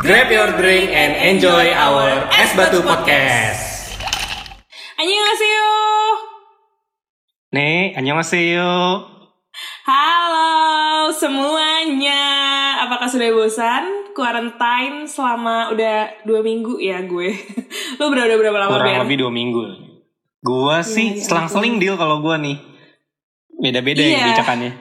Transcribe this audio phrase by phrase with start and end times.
[0.00, 3.92] Grab your drink and enjoy our Es Batu Podcast.
[4.96, 5.68] Annyeonghaseyo.
[7.52, 8.72] Nih, annyeonghaseyo.
[9.84, 10.50] Halo
[11.12, 12.24] semuanya.
[12.84, 13.84] Apakah sudah bosan?
[14.16, 17.30] Quarantine selama udah dua minggu ya gue.
[18.00, 19.62] Lu berapa berapa lama Kurang lebih dua minggu.
[20.40, 22.56] Gua sih ya selang-seling deal kalau gua nih.
[23.60, 24.20] Beda-beda ya Iya.
[24.24, 24.72] kebijakannya.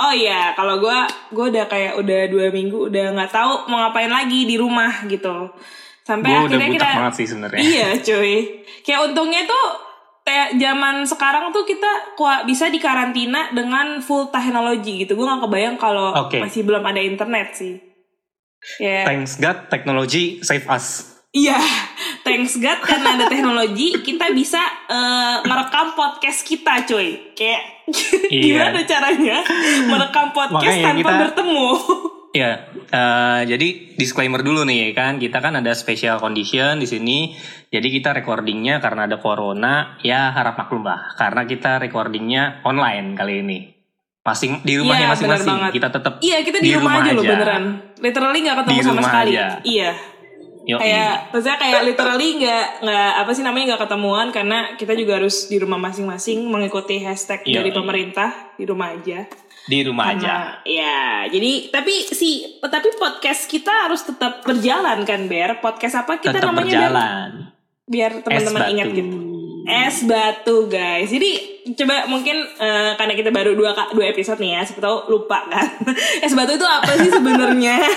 [0.00, 0.98] Oh iya, kalau gue
[1.36, 5.52] gue udah kayak udah dua minggu udah nggak tahu mau ngapain lagi di rumah gitu.
[6.00, 7.60] Sampai Gua akhirnya kita banget sih sebenarnya.
[7.60, 8.36] Iya cuy
[8.80, 9.66] Kayak untungnya tuh
[10.24, 15.18] kayak zaman sekarang tuh kita kuat bisa dikarantina dengan full teknologi gitu.
[15.18, 16.40] Gue gak kebayang kalau Oke.
[16.40, 17.76] masih belum ada internet sih.
[18.76, 21.16] Ya, Thanks God, technology save us.
[21.32, 21.56] iya,
[22.30, 27.34] thanks God karena ada teknologi kita bisa eh, merekam podcast kita, cuy.
[27.34, 27.62] Kayak
[28.30, 28.70] Iya.
[28.70, 29.36] gimana caranya
[29.84, 31.66] merekam podcast Makanya tanpa kita- bertemu?
[32.30, 37.18] Ya, eh, jadi disclaimer dulu nih kan, kita kan ada special condition di sini.
[37.66, 41.10] Jadi kita recordingnya karena ada corona, ya harap maklum lah.
[41.14, 43.58] Karena kita recordingnya online kali ini.
[44.20, 45.50] Masing di rumahnya Iya, masing-masing.
[45.50, 45.70] banget.
[45.74, 47.62] Kita tetap Iya, kita di, rumah, aja loh beneran.
[47.98, 49.32] Literally gak ketemu Di sama rumah sekali.
[49.34, 49.46] aja.
[49.66, 49.90] Iya.
[50.62, 50.76] Yoi.
[50.78, 55.46] kayak maksudnya kayak literally nggak nggak apa sih namanya nggak ketemuan karena kita juga harus
[55.46, 57.54] di rumah masing-masing mengikuti hashtag Iya.
[57.56, 59.24] dari pemerintah di rumah aja.
[59.62, 60.18] di rumah aja.
[60.18, 65.60] Karena- Ya, jadi tapi si tapi podcast kita harus tetap berjalan kan, Ber.
[65.60, 66.72] Podcast apa kita Tetap namanya Ber?
[66.72, 67.30] berjalan.
[67.84, 69.16] Biar teman-teman Es ingat gitu.
[69.62, 71.08] Es batu guys.
[71.08, 71.30] Jadi
[71.76, 75.66] coba mungkin eh, karena kita baru dua dua episode nih ya, siapa tahu lupa kan.
[76.24, 77.76] es batu itu apa sih sebenarnya?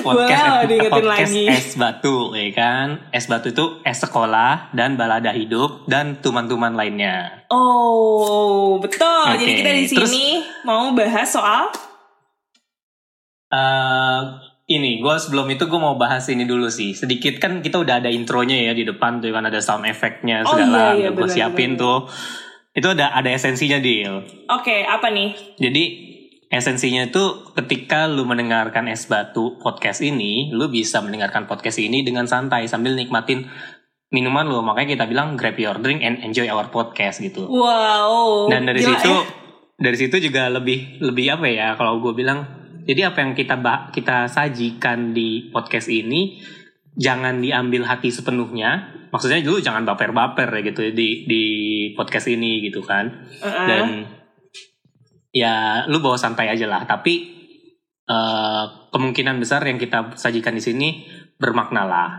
[0.00, 1.44] Boleh loh diingetin podcast lagi.
[1.48, 2.86] es batu, ya kan?
[3.10, 7.46] Es batu itu es sekolah dan balada hidup dan tuman-tuman lainnya.
[7.48, 9.06] Oh, betul.
[9.28, 10.26] Oke, Jadi kita di terus- sini
[10.62, 11.70] mau bahas soal
[13.50, 14.20] eh
[14.66, 18.08] ini gue sebelum itu gue mau bahas ini dulu sih sedikit kan kita udah ada
[18.08, 21.76] intronya ya di depan tuh kan ada sound effectnya Oh, segala iya, iya, gue siapin
[21.76, 21.82] benar.
[21.84, 21.98] tuh
[22.74, 25.36] itu ada ada esensinya deal Oke, apa nih?
[25.54, 25.82] jadi
[26.54, 32.30] esensinya itu ketika lu mendengarkan es batu podcast ini lu bisa mendengarkan podcast ini dengan
[32.30, 33.50] santai sambil nikmatin
[34.14, 38.46] minuman lu makanya kita bilang grab your drink and enjoy our podcast gitu Wow.
[38.46, 39.22] dan dari gila situ ya.
[39.82, 42.46] dari situ juga lebih lebih apa ya kalau gue bilang
[42.86, 43.58] jadi apa yang kita
[43.90, 46.38] kita sajikan di podcast ini
[46.94, 51.42] jangan diambil hati sepenuhnya maksudnya dulu jangan baper-baper ya gitu di di
[51.98, 53.10] podcast ini gitu kan
[53.42, 53.66] Uh-uh.
[53.66, 53.86] dan
[55.34, 57.34] ya lu bawa santai aja lah tapi
[58.06, 60.88] eh, kemungkinan besar yang kita sajikan di sini
[61.36, 62.10] bermakna lah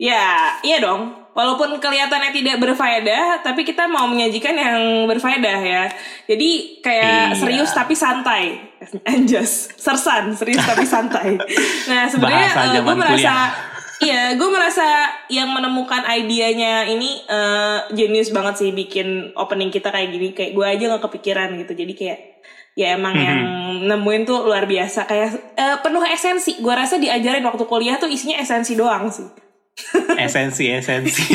[0.00, 1.12] Ya, iya dong.
[1.36, 5.84] Walaupun kelihatannya tidak berfaedah, tapi kita mau menyajikan yang berfaedah ya.
[6.24, 7.36] Jadi kayak Iya.
[7.36, 8.72] serius tapi santai.
[9.12, 11.36] Anjas, sersan, serius tapi santai.
[11.84, 13.48] Nah, sebenarnya Bahasa eh, gue merasa kuliah.
[14.00, 14.88] Iya, gue merasa
[15.28, 20.32] yang menemukan idenya ini eh, genius banget sih bikin opening kita kayak gini.
[20.32, 21.76] Kayak gue aja nggak kepikiran gitu.
[21.76, 22.18] Jadi kayak
[22.72, 23.22] ya emang Mhm.
[23.22, 23.40] yang
[23.82, 25.04] nemuin tuh luar biasa.
[25.04, 26.58] Kayak eh, penuh esensi.
[26.58, 29.24] Gue rasa diajarin waktu kuliah tuh isinya esensi doang sih.
[30.20, 31.24] esensi esensi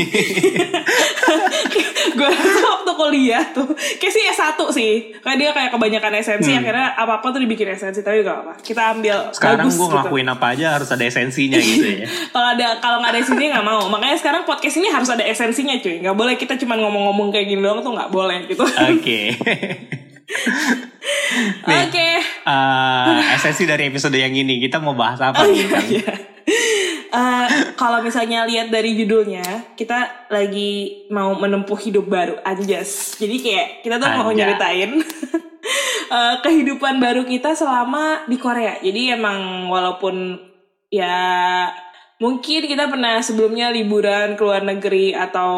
[2.13, 3.66] gue rasa waktu kuliah tuh
[3.97, 6.62] kayak sih S1 sih kayak dia kayak kebanyakan esensi Hmm.
[6.62, 9.90] akhirnya apa-apa tuh dibikin esensi tapi gak apa kita ambil sekarang gue gitu.
[9.90, 13.67] ngelakuin apa aja harus ada esensinya gitu ya kalau ada kalau nggak ada esensinya nggak
[13.67, 17.50] mau makanya sekarang podcast ini harus ada esensinya cuy nggak boleh kita cuma ngomong-ngomong kayak
[17.50, 19.31] gini doang tuh nggak boleh gitu oke Nih,
[21.86, 22.09] oke
[22.46, 26.13] Eh, esensi dari episode yang ini kita mau bahas apa Oh nih iya, iya.
[27.16, 27.47] Eh,
[27.80, 33.16] kalau misalnya lihat dari judulnya, kita lagi mau menempuh hidup baru, anjas.
[33.16, 34.44] Jadi kayak kita tuh mau Anjas.
[34.44, 34.91] nyeritain
[36.19, 38.84] eh, kehidupan baru kita selama di Korea.
[38.84, 40.35] Jadi emang walaupun
[40.91, 41.16] ya
[42.16, 45.52] mungkin kita pernah sebelumnya liburan ke luar negeri atau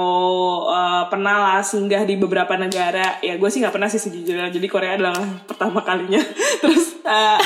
[0.66, 3.22] eh, pernah lah singgah di beberapa negara.
[3.22, 4.50] Ya gue sih nggak pernah sih sejujurnya.
[4.50, 5.18] Jadi Korea adalah
[5.50, 6.18] pertama kalinya.
[6.64, 7.38] Terus eh,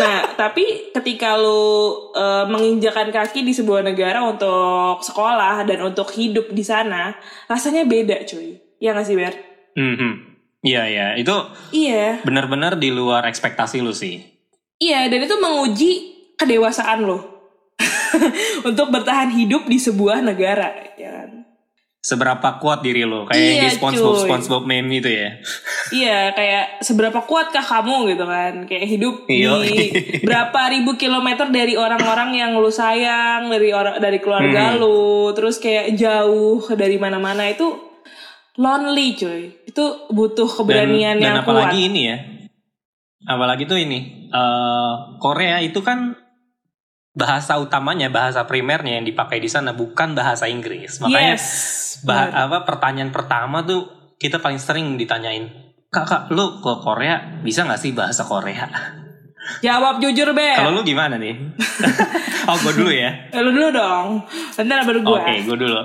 [0.00, 1.60] nah tapi ketika lu
[2.16, 7.12] eh, menginjakan kaki di sebuah negara untuk sekolah dan untuk hidup di sana,
[7.44, 8.56] rasanya beda cuy.
[8.80, 9.34] Ya nggak sih Ber?
[9.76, 10.12] Mhm.
[10.64, 11.36] Iya ya, itu
[11.76, 12.24] Iya.
[12.24, 14.24] benar-benar di luar ekspektasi lu sih.
[14.80, 15.92] Iya, dan itu menguji
[16.40, 17.33] kedewasaan lo
[18.68, 21.30] untuk bertahan hidup di sebuah negara, ya kan?
[21.98, 24.22] Seberapa kuat diri lu, kayak Iya, di SpongeBob cuy.
[24.24, 25.40] SpongeBob meme itu ya.
[25.88, 28.52] Iya, kayak seberapa kuatkah kamu gitu kan?
[28.64, 29.50] Kayak hidup Iya.
[29.64, 29.76] di
[30.28, 34.84] berapa ribu kilometer dari orang-orang yang lu sayang, dari orang dari keluarga Hmm.
[34.84, 37.72] lu, terus kayak jauh dari mana-mana itu
[38.54, 39.64] lonely, cuy.
[39.64, 41.88] Itu butuh keberanian dan, yang dan apalagi kuat.
[41.88, 42.16] ini ya.
[43.24, 44.28] Apalagi tuh ini.
[44.28, 46.12] eh, Korea itu kan
[47.14, 51.46] bahasa utamanya bahasa primernya yang dipakai di sana bukan bahasa Inggris makanya yes.
[52.02, 53.86] bah- apa pertanyaan pertama tuh
[54.18, 55.50] kita paling sering ditanyain
[55.88, 58.66] kak kak lu ke Korea bisa nggak sih bahasa Korea
[59.60, 60.56] Jawab jujur, Beb.
[60.56, 61.36] kalau lu gimana nih
[62.48, 64.24] oh gue dulu ya Eh, lu dulu dong.
[64.56, 65.20] Nanti baru gue.
[65.20, 65.80] Oke, gue dulu.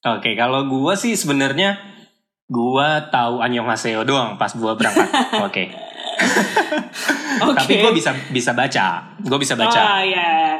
[0.00, 1.76] Oke, kalau gue sih sebenarnya
[2.48, 5.08] gue tahu Annyeonghaseyo doang pas gue berangkat.
[5.46, 5.76] Oke.
[7.58, 9.16] Tapi gue bisa bisa baca.
[9.20, 9.80] Gue bisa baca.
[9.80, 10.58] Oh, ya.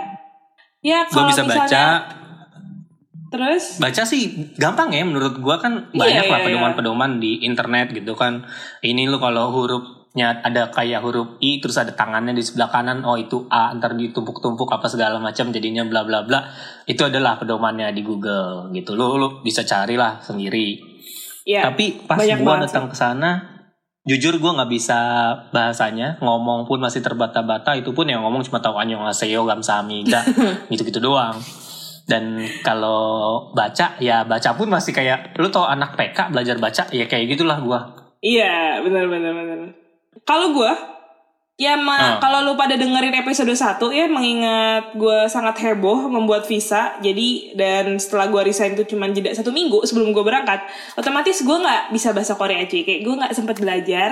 [0.80, 1.84] Ya, gue kalau bisa misalnya, baca.
[3.30, 3.64] Terus?
[3.78, 4.22] Baca sih
[4.58, 6.46] gampang ya menurut gue kan Iya, banyak iya, lah iya.
[6.50, 8.42] pedoman-pedoman di internet gitu kan.
[8.82, 13.14] Ini lu kalau hurufnya ada kayak huruf I terus ada tangannya di sebelah kanan oh
[13.14, 16.42] itu A ntar ditumpuk-tumpuk apa segala macam jadinya bla bla bla
[16.90, 20.90] itu adalah pedomannya di Google gitu lu lu bisa carilah sendiri
[21.50, 21.66] Ya.
[21.66, 23.49] Tapi pas banyak gua datang ke sana,
[24.08, 24.98] jujur gua nggak bisa
[25.50, 27.76] bahasanya, ngomong pun masih terbata-bata.
[27.76, 30.24] Itu pun yang ngomong cuma tahu annyeonghaseyo, gamsahamnida,
[30.72, 31.36] gitu-gitu doang.
[32.08, 37.04] Dan kalau baca, ya baca pun masih kayak, lu tau anak PK belajar baca, ya
[37.06, 37.80] kayak gitulah gua.
[38.20, 39.58] Iya, benar benar benar.
[40.28, 40.72] Kalau gue
[41.60, 42.16] ya ma- Ah.
[42.18, 43.60] kalau lu pada dengerin episode 1
[43.90, 46.96] ya mengingat gue sangat heboh membuat visa.
[46.98, 50.64] Jadi dan setelah gue resign itu cuma jeda satu minggu sebelum gue berangkat,
[50.94, 52.80] otomatis gue nggak bisa bahasa Korea cuy.
[52.80, 54.10] Kayak gue nggak sempet belajar.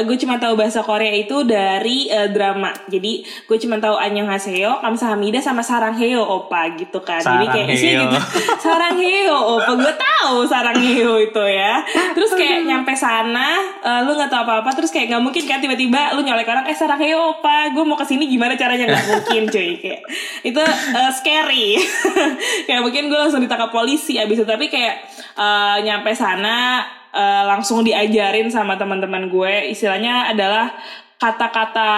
[0.00, 2.74] gue cuma tahu bahasa Korea itu dari eh, drama.
[2.84, 3.12] Jadi
[3.44, 7.20] gue cuma tahu Annyeonghaseyo, Kamsahamnida sama Sarangheo opa gitu kan.
[7.20, 8.10] Jadi kayak isinya Sarangheo.
[8.10, 8.58] gitu.
[8.58, 11.78] Sarangheo, opa gue tahu Sarangheo itu ya.
[12.10, 16.12] Terus kayak nyampe sana, eh, lu nggak tahu apa-apa, terus kayak nggak mungkin kan tiba-tiba
[16.12, 19.76] lu nyolek orang, eh Sarangheo opa, gue mau ke sini gimana caranya nggak mungkin cuy
[19.76, 20.00] kayak
[20.40, 20.62] itu
[20.96, 21.76] eh, scary.
[22.66, 25.04] kayak mungkin gue langsung ditangkap polisi abis itu tapi kayak
[25.36, 26.80] eh, nyampe sana
[27.12, 30.72] eh, langsung diajarin sama teman-teman gue, istilahnya adalah
[31.20, 31.90] kata-kata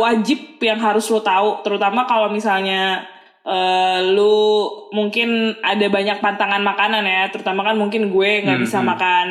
[0.00, 3.04] wajib yang harus lo tahu, terutama kalau misalnya
[3.48, 8.78] eh, lu mungkin ada banyak pantangan makanan ya terutama kan mungkin gue nggak Hmm, bisa
[8.80, 8.88] hmm.
[8.88, 9.28] makan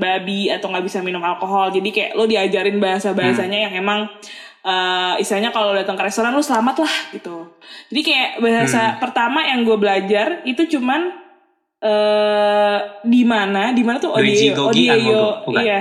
[0.00, 4.08] babi atau nggak bisa minum alkohol jadi kayak lu diajarin bahasa bahasanya yang emang
[4.64, 7.52] eh, istilahnya kalau datang ke restoran lu selamat lah gitu
[7.88, 8.98] jadi kayak bahasa Hmm.
[8.98, 11.12] pertama yang gue belajar itu cuman
[11.78, 14.16] eh di mana di mana tuh
[15.12, 15.62] Mogo, bukan?
[15.62, 15.80] iya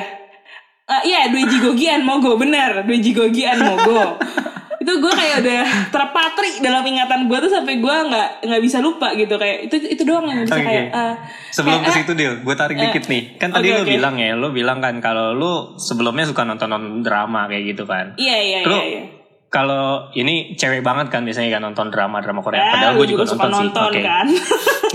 [0.84, 4.20] Eh, iya Dui Jigogian Mogo bener Dui Jigogian Mogo
[4.84, 9.16] itu gue kayak udah terpatri dalam ingatan gue tuh sampai gue nggak nggak bisa lupa
[9.16, 10.68] gitu kayak itu itu doang yang bisa Oke.
[10.68, 11.14] kayak eh,
[11.56, 13.24] Sebelum eh, ke situ Dil, gue tarik eh, dikit nih.
[13.40, 13.92] Kan tadi oke, lu oke.
[13.96, 18.18] bilang ya, lu bilang kan kalau lu sebelumnya suka nonton-nonton drama kayak gitu kan.
[18.20, 19.04] iya iya Lu iya, iya.
[19.48, 22.60] kalau ini cewek banget kan biasanya kan nonton drama-drama Korea.
[22.60, 24.02] Eh, Padahal gue juga, suka nonton, nonton sih.
[24.02, 24.02] Oke.
[24.04, 24.28] kan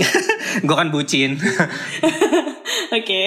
[0.67, 1.31] gue kan bucin.
[2.99, 3.23] oke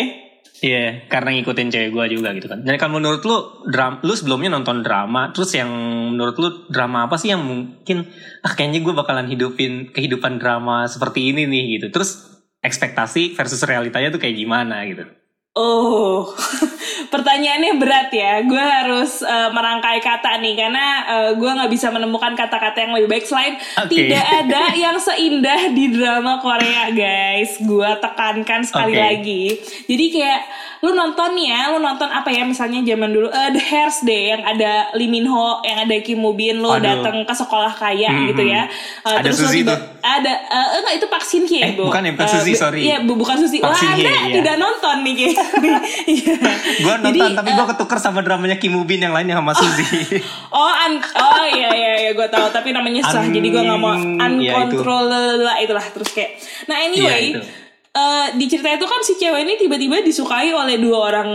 [0.63, 2.63] Iya, karena ngikutin cewek gue juga gitu kan.
[2.63, 5.67] Dan kalau menurut lu, dram, lu sebelumnya nonton drama, terus yang
[6.15, 8.07] menurut lu drama apa sih yang mungkin,
[8.47, 11.91] ah kayaknya gue bakalan hidupin kehidupan drama seperti ini nih gitu.
[11.91, 12.31] Terus
[12.63, 15.03] ekspektasi versus realitanya tuh kayak gimana gitu.
[15.53, 16.33] Oh,
[17.13, 18.41] pertanyaannya berat ya.
[18.49, 23.13] Gue harus eh, merangkai kata nih karena eh, gue nggak bisa menemukan kata-kata yang lebih
[23.13, 23.93] baik selain Oke.
[23.93, 27.61] tidak ada yang seindah di drama Korea, guys.
[27.61, 29.05] Gue tekankan sekali Oke.
[29.05, 29.45] lagi.
[29.85, 30.41] Jadi kayak
[30.83, 34.23] lu nonton nih ya, lu nonton apa ya misalnya zaman dulu eh, The Hairs deh
[34.29, 38.11] yang ada Lee Min Ho, yang ada Kim Woo Bin, lu datang ke sekolah kaya
[38.11, 38.67] Hmm, gitu ya.
[39.01, 39.79] Eh, Ada terus Suzy tuh.
[39.97, 41.87] Ada eh, enggak itu Park Shin Hye, Eh, Bu.
[41.87, 42.81] bukan ya, bukan Suzy, bu- sorry.
[42.83, 43.63] Iya, bu- bukan Suzy.
[43.63, 44.35] Wah, Anda iya.
[44.35, 45.15] tidak nonton nih.
[45.23, 46.35] Iya.
[46.77, 49.87] Gue nonton Jadi, tapi gue ketuker sama dramanya Kim Woo Bin yang lainnya sama Suzy.
[50.51, 53.79] Oh, un, oh iya iya iya gue tahu tapi namanya susah Un- jadi gue nggak
[53.79, 54.51] mau ya, itu.
[54.53, 56.37] uncontrollable itulah terus kayak.
[56.67, 57.62] Nah anyway, Iya, itu.
[58.03, 61.31] Eh, di cerita itu kan si cewek ini tiba-tiba disukai oleh dua orang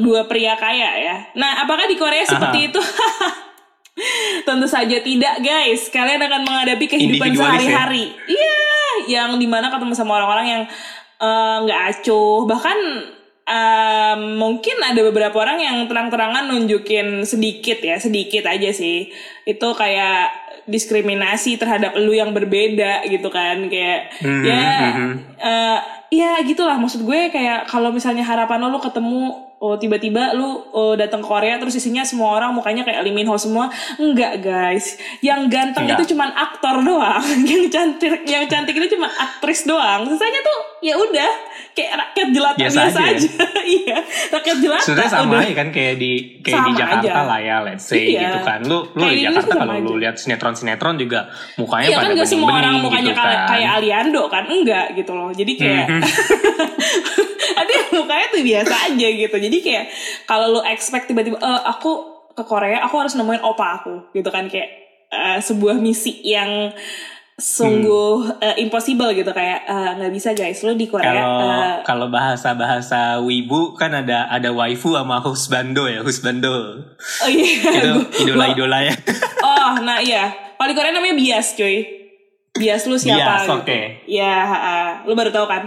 [0.00, 1.16] dua pria kaya ya.
[1.36, 2.80] Nah apakah di Korea seperti itu?
[4.46, 5.88] Tentu saja tidak guys.
[5.92, 7.38] Kalian akan menghadapi kehidupan ya?
[7.40, 8.12] sehari-hari.
[8.28, 8.60] Iya,
[9.08, 10.62] yang di mana ketemu sama orang-orang yang
[11.20, 12.44] eh, nggak acuh.
[12.44, 12.78] Bahkan
[13.46, 19.08] em, mungkin ada beberapa orang yang terang-terangan nunjukin sedikit ya, sedikit aja sih.
[19.46, 24.66] Itu kayak diskriminasi terhadap lu yang berbeda gitu kan kayak Mhm, ya
[24.98, 25.10] mhm.
[25.38, 25.78] Eh,
[26.10, 29.22] ya gitulah maksud gue kayak kalau misalnya harapan lo lu ketemu
[29.56, 33.24] oh tiba-tiba lu oh, datang ke Korea terus isinya semua orang mukanya kayak Lee Min
[33.24, 36.04] Ho semua enggak guys yang ganteng Enggak.
[36.04, 40.92] itu cuman aktor doang yang cantik yang cantik itu cuma aktris doang sisanya tuh ya
[40.94, 41.30] udah
[41.72, 43.28] kayak rakyat jelata biasa, Biasa aja, aja
[43.80, 43.98] iya
[44.30, 45.40] rakyat jelata Sebenarnya sama udah.
[45.44, 47.22] aja kan kayak di kayak di Sama Jakarta aja.
[47.28, 48.20] lah ya, let's say Iya.
[48.22, 48.60] gitu kan.
[48.64, 51.20] Lu lu Kayak di di Jakarta kalau lu lihat sinetron-sinetron juga
[51.56, 53.48] mukanya Iya pada kan gak semua orang mukanya gitu kayak, kan.
[53.52, 56.02] kayak Aliando kan enggak gitu loh jadi kayak Mhm.
[57.60, 59.36] ada yang mukanya tuh biasa aja gitu.
[59.36, 59.84] Jadi kayak
[60.24, 61.90] kalau lu expect tiba-tiba "Eh, aku
[62.30, 64.46] ke Korea aku harus nemuin opa aku gitu kan.
[64.46, 64.68] Kayak
[65.08, 66.68] uh, sebuah misi yang
[67.34, 69.28] sungguh uh, impossible gitu.
[69.30, 70.60] Kayak uh, nggak bisa guys.
[70.60, 75.84] Lo di Korea Kalau uh, kalau bahasa bahasa wibu kan ada ada waifu sama husbando
[75.84, 76.52] ya husbando.
[77.22, 77.72] oh iya.
[77.72, 77.90] Itu
[78.24, 78.94] idola idola ya.
[79.42, 80.32] oh nah iya.
[80.56, 82.05] Kalau di Korea namanya bias cuy
[82.56, 83.78] bias lu siapa Bias, gitu oke.
[84.04, 85.64] ya uh, lu baru tahu kan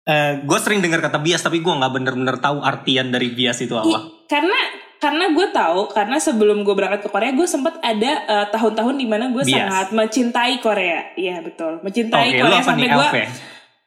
[0.00, 3.76] Eh, gue sering dengar kata bias tapi gue nggak bener-bener tahu artian dari bias itu
[3.76, 3.98] I- apa.
[4.26, 4.58] karena
[4.98, 9.06] karena gue tahu karena sebelum gue berangkat ke Korea gue sempat ada uh, tahun-tahun di
[9.06, 9.54] mana gue Bias.
[9.54, 13.08] sangat mencintai Korea iya betul mencintai lu Korea sampai gue?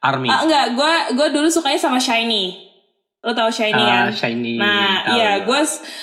[0.03, 0.27] Army.
[0.27, 2.72] Ah, enggak, gue gue dulu sukanya sama Shiny.
[3.23, 4.11] Lo tau Shiny Ah, kan?
[4.11, 4.59] shiny.
[4.59, 5.59] Nah, iya, gue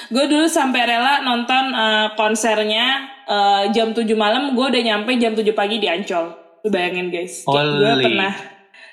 [0.09, 5.37] gue dulu sampai rela nonton eh, konsernya eh, jam 7 malam, gue udah nyampe jam
[5.37, 6.33] 7 pagi di Ancol.
[6.61, 8.33] Lu bayangin guys, gue pernah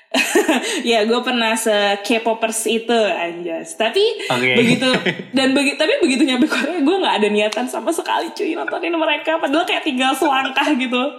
[0.88, 3.76] ya gue pernah se K-popers itu anjas.
[3.76, 4.56] Tapi Oke.
[4.56, 4.88] begitu
[5.36, 9.36] dan begi, tapi begitu nyampe Korea gue nggak ada niatan sama sekali cuy nontonin mereka.
[9.36, 11.00] Padahal kayak tinggal selangkah gitu.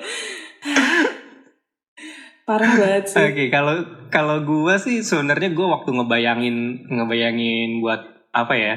[2.50, 3.22] Parah banget sih.
[3.22, 6.56] Oke, kalau kalau gue sih sebenarnya gue waktu ngebayangin
[6.90, 8.02] ngebayangin buat
[8.34, 8.76] apa ya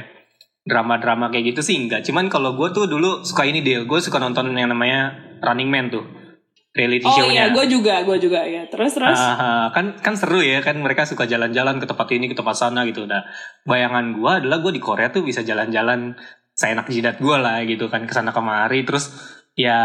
[0.62, 2.06] drama-drama kayak gitu sih enggak.
[2.06, 5.10] Cuman kalau gue tuh dulu suka ini deh, gue suka nonton yang namanya
[5.42, 6.06] Running Man tuh
[6.72, 7.32] reality Oh show-nya.
[7.32, 8.64] iya, gue juga, gue juga ya.
[8.70, 9.18] Terus terus.
[9.18, 12.86] Ah, kan kan seru ya kan mereka suka jalan-jalan ke tempat ini ke tempat sana
[12.88, 13.26] gitu nah
[13.68, 16.16] bayangan gue adalah gue di Korea tuh bisa jalan-jalan
[16.54, 19.12] seenak jidat gue lah gitu kan ke sana kemari terus
[19.56, 19.76] ya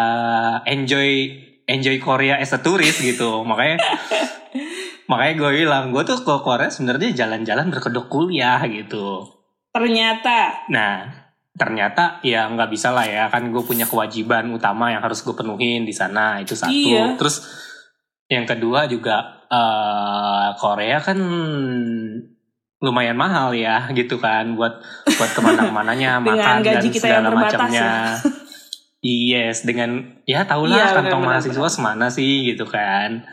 [0.64, 1.32] enjoy
[1.68, 3.80] enjoy Korea as a tourist gitu makanya
[5.08, 9.38] makanya gue bilang gue tuh ke Korea sebenarnya jalan-jalan berkedok kuliah gitu
[9.78, 10.66] Ternyata.
[10.74, 11.06] Nah,
[11.54, 15.86] ternyata ya nggak bisa lah ya kan gue punya kewajiban utama yang harus gue penuhin
[15.86, 16.74] di sana itu satu.
[16.74, 17.14] Iya.
[17.14, 17.46] Terus
[18.26, 21.18] yang kedua juga eh, Korea kan
[22.78, 24.82] lumayan mahal ya gitu kan buat
[25.18, 27.90] buat ke mana-mananya makan dan segala macamnya.
[28.98, 31.40] Yes, dengan ya tahulah Iya, kantong benar-benar.
[31.46, 33.24] mahasiswa semana sih gitu kan.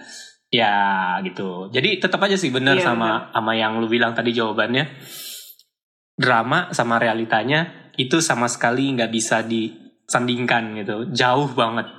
[0.52, 1.68] Ya gitu.
[1.72, 4.86] Jadi tetap aja sih benar Iya, sama sama yang lu bilang tadi jawabannya.
[6.14, 11.10] Drama sama realitanya itu sama sekali nggak bisa disandingkan gitu.
[11.10, 11.90] Jauh banget.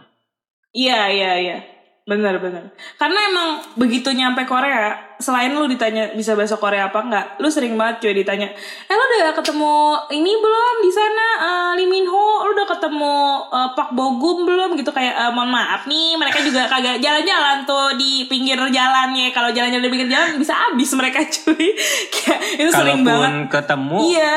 [0.72, 1.58] Iya, iya, iya.
[2.06, 2.70] Benar, benar.
[3.02, 3.50] Karena emang
[3.82, 8.14] begitu nyampe Korea, selain lu ditanya bisa bahasa Korea apa enggak, lu sering banget cuy
[8.14, 8.46] ditanya,
[8.86, 9.74] eh lu udah ketemu
[10.14, 11.28] ini belum di sana?
[11.42, 13.18] Eh, Lee Min Ho, lu udah ketemu
[13.50, 14.78] eh, Pak Bogum belum?
[14.78, 19.34] Gitu kayak eh, mohon maaf nih mereka juga kagak jalan-jalan tuh di pinggir jalan ya.
[19.34, 21.74] Kalau jalan-jalan di pinggir jalan bisa habis mereka cuy.
[22.14, 23.34] Kayak itu sering banget.
[23.34, 24.34] Kalaupun ketemu, iya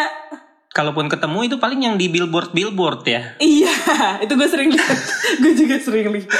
[0.78, 3.34] kalaupun ketemu itu paling yang di billboard billboard ya.
[3.36, 3.74] Iya,
[4.22, 4.94] itu gue sering lihat.
[5.42, 6.30] gue juga sering lihat.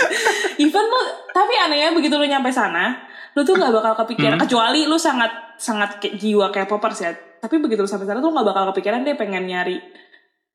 [0.57, 3.03] Even lu, tapi anehnya begitu lu nyampe sana,
[3.35, 4.39] lu tuh nggak bakal kepikiran.
[4.39, 7.11] Kecuali lu sangat sangat kayak jiwa kayak popers ya.
[7.39, 9.83] Tapi begitu lu sampai sana tuh nggak bakal kepikiran deh pengen nyari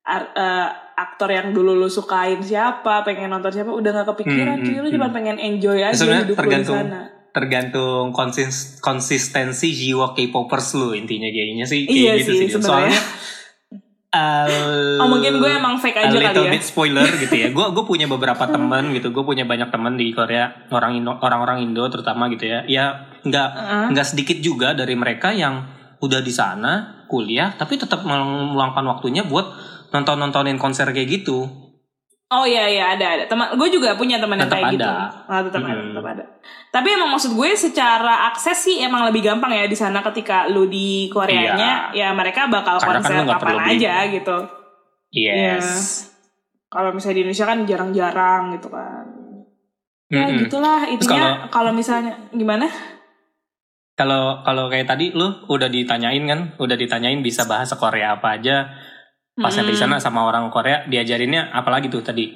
[0.03, 4.57] ar- eh, aktor yang dulu lu sukain siapa, pengen nonton siapa, udah nggak kepikiran.
[4.57, 7.01] Hmm, cuy, lu hmm, cuma pengen enjoy aja Sebenarnya hidup lu di sana.
[7.33, 12.61] tergantung konsis- konsistensi jiwa K-popers lu intinya kayaknya sih kayak Iya gitu sih, sih.
[12.61, 13.01] Soalnya
[14.13, 16.53] uh, Oh mungkin gue emang fake aja kali little ya.
[16.53, 17.49] bit spoiler gitu ya.
[17.49, 19.09] Gue gue punya beberapa teman gitu.
[19.09, 22.61] Gue punya banyak teman di Korea orang Indo orang-orang Indo terutama gitu ya.
[22.69, 23.49] Ya nggak
[23.91, 25.65] nggak sedikit juga dari mereka yang
[26.03, 29.55] udah di sana kuliah tapi tetap meluangkan waktunya buat
[29.95, 31.62] nonton nontonin konser kayak gitu.
[32.33, 34.73] Oh iya iya ada ada teman gue juga punya teman yang kayak ada.
[34.73, 34.89] gitu.
[35.27, 35.89] Ah, tetap ada Hmm.
[35.91, 36.23] tetap ada.
[36.69, 40.65] Tapi emang maksud gue secara akses sih emang lebih gampang ya di sana ketika lu
[40.65, 43.73] di Koreanya ya mereka bakal Karena kan konser lu nggak kapan perlu beli.
[43.77, 44.37] aja gitu.
[45.11, 45.67] Yes.
[46.67, 49.05] Kalau misalnya di Indonesia kan jarang-jarang gitu kan.
[50.09, 50.41] Ya Mm-mm.
[50.41, 52.65] gitulah Terus intinya kalau misalnya gimana?
[53.93, 58.73] Kalau kalau kayak tadi lu udah ditanyain kan, udah ditanyain bisa bahasa Korea apa aja.
[59.33, 59.65] Pas Mm-mm.
[59.65, 62.29] di sana sama orang Korea diajarinnya apalagi tuh tadi?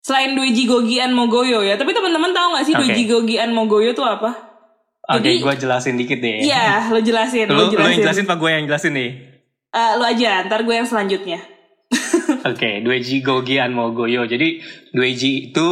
[0.00, 2.82] Selain Doeji Gogian Mogoyo ya, tapi teman-teman tahu nggak sih Oke.
[2.84, 4.30] Doeji Gogian Mogoyo tuh apa?
[5.06, 6.42] Oke, Jadi- gue jelasin dikit deh.
[6.42, 7.88] Iya, lo jelasin, lo lu jelasin.
[7.94, 9.10] yang jelasin apa gue yang jelasin nih?
[9.70, 11.40] Eh, lo aja, ntar gue yang selanjutnya.
[12.50, 14.24] Oke, Dueji Gogi Anmogoyo.
[14.24, 14.60] Jadi
[14.90, 15.68] Dueji itu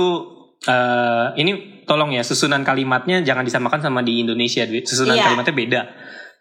[0.62, 1.52] eh ini
[1.82, 4.62] tolong ya susunan kalimatnya jangan disamakan sama di Indonesia.
[4.64, 5.24] Susunan Iya.
[5.26, 5.80] kalimatnya beda.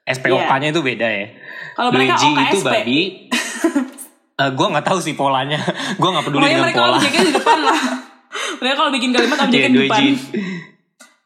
[0.04, 1.28] SPOK-nya itu beda ya.
[1.74, 2.68] Kalau mereka Dueji itu OKSP.
[2.68, 3.00] babi.
[4.34, 5.60] Eh gue nggak tahu sih polanya.
[6.01, 6.98] gue nggak peduli Pokoknya dengan mereka pola.
[6.98, 7.80] objeknya di depan lah.
[8.58, 10.00] mereka kalau bikin kalimat objeknya di depan.
[10.00, 10.12] Dueji.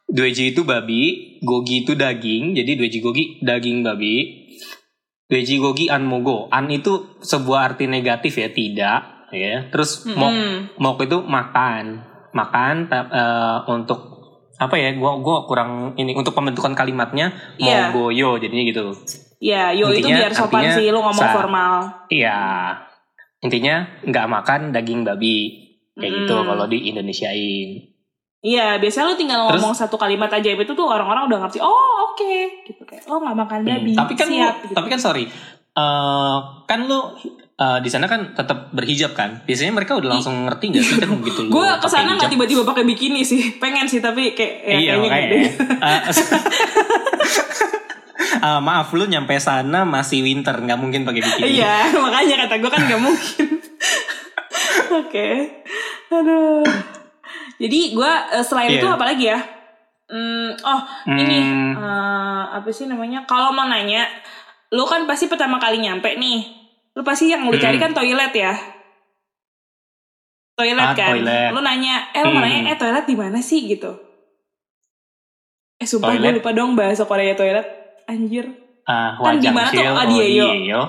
[0.05, 1.03] Dueji itu babi,
[1.39, 2.43] gogi itu daging.
[2.53, 4.15] Jadi Dueji gogi daging babi.
[5.25, 6.47] Dueji gogi anmogo.
[6.49, 8.99] An itu sebuah arti negatif ya, tidak
[9.31, 9.67] ya.
[9.67, 10.55] Terus mok Mm-mm.
[10.77, 12.05] mok itu makan.
[12.31, 13.99] Makan eh, untuk
[14.55, 14.93] apa ya?
[14.93, 17.89] Gua gua kurang ini untuk pembentukan kalimatnya Iya.
[17.89, 18.91] mogoyo jadinya gitu.
[19.37, 21.71] Ya, yo itu Intinya- biar sopan artinya sih, lu ngomong sa- formal.
[22.07, 22.39] Iya.
[23.39, 25.37] Intinya nggak makan daging babi.
[25.93, 26.17] kayak Mm.
[26.21, 27.69] gitu kalau di Indonesiain
[28.41, 31.57] Iya, biasanya lu tinggal Terus- ngomong satu kalimat ajaib itu tuh orang-orang udah ngerti.
[31.57, 31.73] Oh,
[32.05, 32.29] oke.
[32.63, 33.91] Gitu kayak, oh nggak makan Hmm, babi.
[33.93, 34.53] tapi kan lu- siap.
[34.61, 34.73] gitu.
[34.73, 35.23] tapi kan sorry
[35.73, 36.97] eh kan lu
[37.53, 41.07] eh, di sana kan tetap berhijab kan biasanya mereka udah langsung ngerti nggak sih kan
[41.15, 43.53] begitu lu gue ke sana nggak tiba-tiba pakai bikini sih.
[43.55, 45.47] Pengen sih, tapi kayak ya, iya kayaknya nggak makanya
[48.35, 52.55] Eh, eh, maaf lu nyampe sana masih winter nggak mungkin pakai bikini Iya, makanya kata
[52.57, 53.47] gue kan nggak mungkin.
[54.99, 55.29] Oke,
[56.09, 56.63] aduh.
[57.55, 58.11] Jadi gue
[58.41, 58.79] selain Iya.
[58.79, 59.39] itu apa lagi ya?
[60.05, 61.73] Hmm, oh ini Hmm.
[61.75, 63.23] eh, apa sih namanya?
[63.23, 64.05] Kalau mau nanya,
[64.69, 66.45] lu kan pasti pertama kali nyampe nih.
[66.91, 67.83] Lu pasti yang lu cari Hmm.
[67.83, 68.53] kan toilet ya.
[70.53, 71.11] Toilet Ah, kan.
[71.13, 71.49] toilet.
[71.51, 72.47] Lu nanya, eh lu mau Hmm.
[72.47, 73.91] nanya, eh toilet di mana sih gitu?
[75.75, 77.67] Eh sumpah gue lupa dong bahasa Korea toilet.
[78.05, 78.45] Anjir.
[78.85, 79.81] ah Kan di mana tuh?
[79.81, 80.45] Ah, Yeyo.
[80.53, 80.81] Yeyo.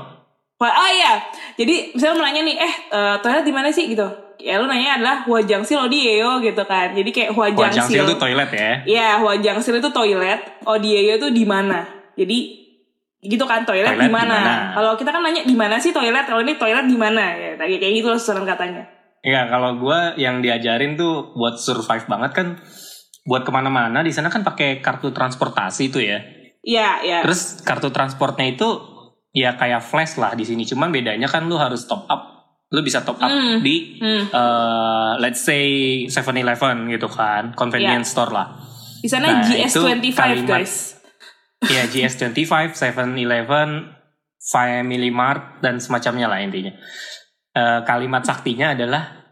[0.57, 1.21] Wah, oh iya.
[1.57, 4.05] Jadi misalnya mau nanya nih, eh eh, toilet di mana sih gitu?
[4.41, 6.93] Ya lu nanya adalah Huajangsil Odieyo gitu kan.
[6.93, 8.05] Jadi kayak Hwajangsil Huajangsil.
[8.05, 11.85] itu toilet ya Iya, Huajangsil itu toilet, Odieyo itu di mana?
[12.17, 12.65] Jadi
[13.27, 14.73] gitu kan toilet, Toilet di mana?
[14.77, 16.25] Kalau kita kan nanya di mana sih toilet?
[16.25, 17.33] Kalau ini toilet di mana?
[17.33, 18.85] Ya, kayak kayak gitu loh susunan katanya.
[19.27, 22.47] Iya, kalau gue yang diajarin tuh buat survive banget kan,
[23.27, 26.23] buat ke mana-mana di sana kan pakai kartu transportasi itu ya.
[26.67, 27.19] Iya, iya.
[27.23, 28.67] Terus kartu transportnya itu
[29.31, 30.67] ya kayak flash lah di sini.
[30.67, 32.23] Cuman bedanya kan lu harus top up.
[32.75, 33.63] Lu bisa top up Hmm.
[33.63, 34.27] di Hmm.
[34.27, 35.65] eh, let's say
[36.05, 38.59] 7-Eleven gitu kan, convenience store lah.
[38.99, 40.99] Di sana Nah, GS25 itu kalimat- guys.
[41.63, 43.95] Iya GS25, 7-Eleven,
[44.43, 46.75] Family Mart dan semacamnya lah intinya.
[47.53, 49.31] Eh, kalimat saktinya adalah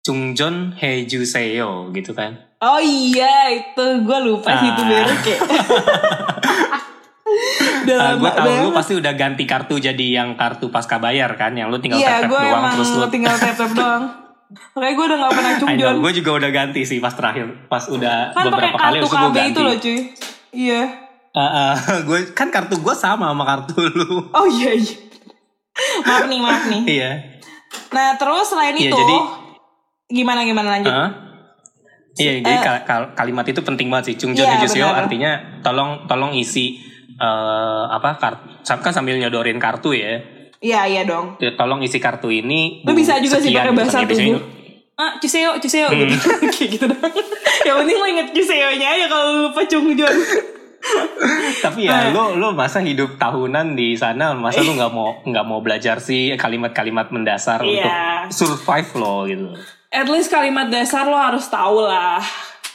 [0.00, 2.47] Chungjon Hejuseyo gitu kan.
[2.58, 5.06] Oh iya, itu gue lupa sih itu Ah.
[7.78, 11.28] Udah Uh, lama gue tahu lu pasti udah ganti kartu jadi yang kartu pasca bayar
[11.34, 13.04] kan, yang lu tinggal Iya, tap-tap gue doang emang terus lu.
[13.08, 14.02] tinggal tap-tap doang.
[14.74, 15.94] Makanya gue udah gak pernah cungjon.
[15.98, 19.44] gue juga udah ganti sih pas terakhir, pas udah Kan beberapa kali kartu KB ganti.
[19.46, 19.98] itu loh cuy.
[20.50, 20.82] Iya.
[21.28, 24.28] Uh, uh, gue kan kartu gue sama sama kartu lu.
[24.30, 24.96] Oh iya iya.
[26.02, 26.82] maaf nih, maaf nih.
[26.90, 27.10] iya.
[27.90, 29.26] Nah terus selain Iya, itu, jadi-
[30.10, 30.90] gimana gimana lanjut?
[30.90, 31.08] Hah?
[32.18, 34.28] Iya, jadi Eh, kal- kal- kalimat itu penting banget sih.
[34.28, 35.06] Iya, Hejuseo benar.
[35.06, 38.46] artinya tolong tolong isi eh apa kartu
[38.78, 40.18] kan sambil nyodorin kartu ya.
[40.58, 41.38] Iya iya dong.
[41.38, 42.82] Ya, Tolong isi kartu ini.
[42.82, 43.98] Lu bisa juga sih pakai gitu bahasa.
[43.98, 44.42] Ya, tubuh.
[44.94, 46.02] Ah, cuseo, cuseo Hmm.
[46.04, 46.26] gitu.
[46.52, 47.12] Kayak gitu dong.
[47.62, 50.14] Yang penting lo inget cuseonya aja kalau lu lupa cungjon.
[51.58, 55.58] Tapi ya lo lo masa hidup tahunan di sana masa lu nggak mau nggak mau
[55.58, 57.82] belajar sih kalimat-kalimat mendasar Iya.
[57.82, 57.94] untuk
[58.32, 59.46] survive lo gitu.
[59.88, 62.20] At least kalimat dasar lo harus tahu lah.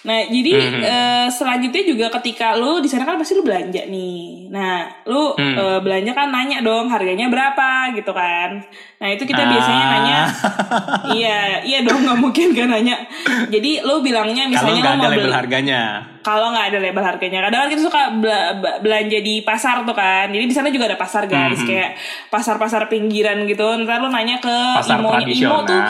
[0.03, 0.81] Nah, jadi Mhm.
[0.83, 4.51] eh, selanjutnya juga ketika lu di sana kan pasti lu belanja nih.
[4.51, 5.55] Nah, lu Hmm.
[5.55, 8.59] eh, belanja kan nanya dong harganya berapa gitu kan.
[8.99, 9.47] Nah, itu kita Ah.
[9.47, 10.19] biasanya nanya
[11.15, 12.99] iya, iya dong nggak mungkin kan nanya.
[13.47, 15.81] Jadi lu bilangnya Kalau misalnya nggak lu mau beli harganya.
[16.23, 19.91] Kalau nggak ada label harganya kadang kan kita suka bela- be- belanja di pasar tuh
[19.91, 20.27] kan.
[20.27, 21.59] Jadi di sana juga ada pasar guys.
[21.59, 21.67] Mhm.
[21.67, 21.89] kayak
[22.29, 23.61] pasar-pasar pinggiran gitu.
[23.77, 25.81] Ntar lu nanya ke Pasar imo imo tuh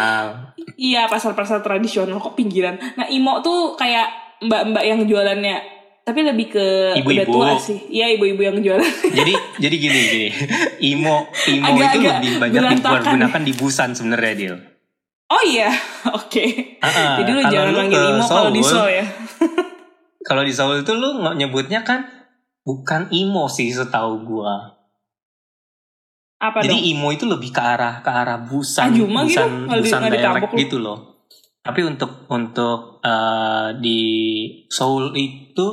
[0.75, 2.75] iya pasar-pasar tradisional kok pinggiran.
[2.93, 4.09] Nah imo tuh kayak
[4.41, 5.57] mbak-mbak yang jualannya.
[6.03, 7.31] Tapi lebih ke udah Ibu-ibu.
[7.31, 7.79] tua sih.
[7.87, 8.83] Iya ibu-ibu yang jualan.
[9.13, 10.27] Jadi jadi gini gini.
[10.83, 14.55] Imo imo Agak-agak itu lebih banyak digunakan di Busan sebenarnya Dil.
[15.25, 15.71] oh iya
[16.19, 16.45] oke.
[16.77, 19.05] Ah, jadi lu jangan lu manggil imo kalau di Seoul ya
[20.23, 22.07] Kalau di Seoul itu lu nggak nyebutnya kan
[22.63, 24.71] bukan imo sih setahu gua.
[26.39, 29.39] apa Jadi dong imo itu lebih ke arah ke arah Busan, Ah, Juma gitu?
[29.39, 30.57] Busan, Nggak di- Busan lu?
[30.59, 30.97] gitu loh.
[31.63, 33.99] Tapi untuk untuk eh, di
[34.67, 35.67] Seoul itu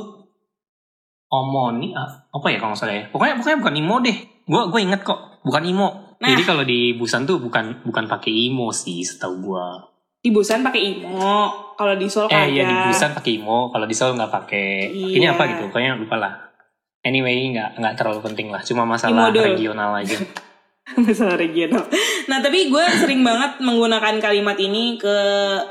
[1.27, 3.03] omoni ah, apa ya kalau nggak salah ya.
[3.11, 4.17] Pokoknya pokoknya bukan imo deh.
[4.47, 5.87] Gua gue inget kok bukan imo.
[6.23, 6.27] Nah.
[6.31, 9.90] Jadi kalau di Busan tuh bukan bukan pakai imo sih setahu gua.
[10.21, 13.95] Di Busan pakai imo kalau di Seoul Eh iya di Busan pakai imo, kalau di
[13.97, 14.93] Seoul nggak pakai.
[14.93, 15.15] Iya.
[15.17, 15.61] Ini apa gitu?
[15.73, 16.33] Pokoknya lupa lah.
[17.01, 18.61] Anyway nggak nggak terlalu penting lah.
[18.61, 19.57] Cuma masalah Imodel.
[19.57, 20.21] regional aja.
[21.01, 21.89] masalah regional.
[22.29, 25.17] Nah tapi gue sering banget menggunakan kalimat ini ke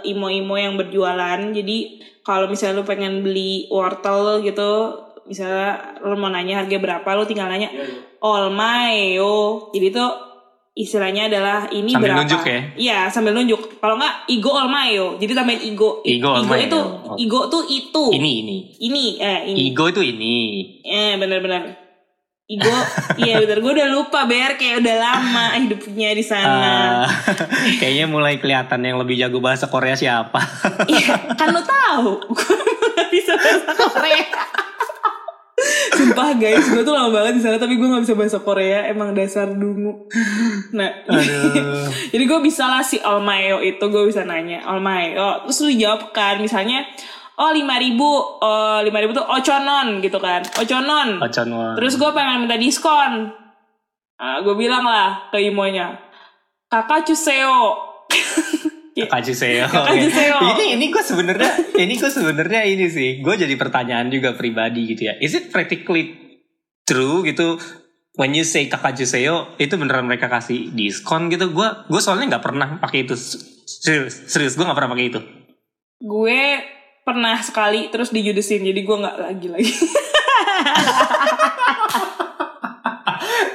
[0.03, 1.39] imo-imo yang berjualan.
[1.55, 4.99] Jadi kalau misalnya lu pengen beli wortel gitu,
[5.31, 7.71] misalnya lu mau nanya harga berapa, lu tinggal nanya
[8.19, 9.71] all my yo.
[9.71, 10.30] Jadi tuh
[10.81, 12.21] istilahnya adalah ini Sambil berapa?
[12.25, 12.61] nunjuk ya?
[12.75, 13.61] Iya sambil nunjuk.
[13.77, 15.15] Kalau nggak igo all my yo.
[15.17, 17.15] Jadi tambahin Igo all my itu yo.
[17.17, 18.05] igo tuh itu.
[18.11, 18.57] ini ini.
[18.81, 19.59] Ini eh ini.
[19.69, 20.37] Ego itu ini.
[20.81, 21.91] Eh benar-benar.
[22.51, 22.67] Igo,
[23.15, 23.63] iya benar.
[23.63, 26.51] Gue udah lupa Ber, kayak udah lama hidupnya di sana.
[26.99, 27.07] Ah,
[27.79, 30.43] kayaknya mulai kelihatan yang lebih jago bahasa Korea siapa.
[30.91, 32.11] Iya, kan lo tahu.
[32.35, 32.59] Gue
[33.15, 34.27] bisa bahasa Korea.
[36.11, 39.15] Sumpah guys, gue tuh lama banget di sana tapi gue nggak bisa bahasa Korea, emang
[39.15, 40.11] dasar dungu.
[40.75, 41.87] Nah, Aduh.
[42.11, 46.43] jadi gue bisa lah si Olmayo itu gue bisa nanya Olmayo, terus lu jawab kan,
[46.43, 46.83] misalnya
[47.39, 48.11] oh lima ribu,
[48.43, 51.23] oh lima ribu tuh oconon gitu kan, oconon.
[51.23, 51.79] Ocon wah.
[51.79, 53.31] Terus gue pengen minta diskon.
[54.19, 55.95] Nah, gue bilang lah ke imonya,
[56.67, 57.87] kakak cuseo.
[59.07, 59.67] Kakak Juseo.
[59.75, 60.37] Kakak Juseo.
[60.57, 65.09] ini ini gue sebenarnya ini gue sebenarnya ini sih gue jadi pertanyaan juga pribadi gitu
[65.09, 65.15] ya.
[65.23, 66.17] Is it practically
[66.85, 67.57] true gitu?
[68.19, 71.55] When you say kakak Juseo itu beneran mereka kasih diskon gitu?
[71.55, 73.15] Gue gue soalnya nggak pernah pakai itu
[73.65, 75.21] serius serius gue nggak pernah pakai itu.
[76.01, 76.41] gue
[77.05, 79.73] pernah sekali terus dijudesin, jadi gue nggak lagi lagi.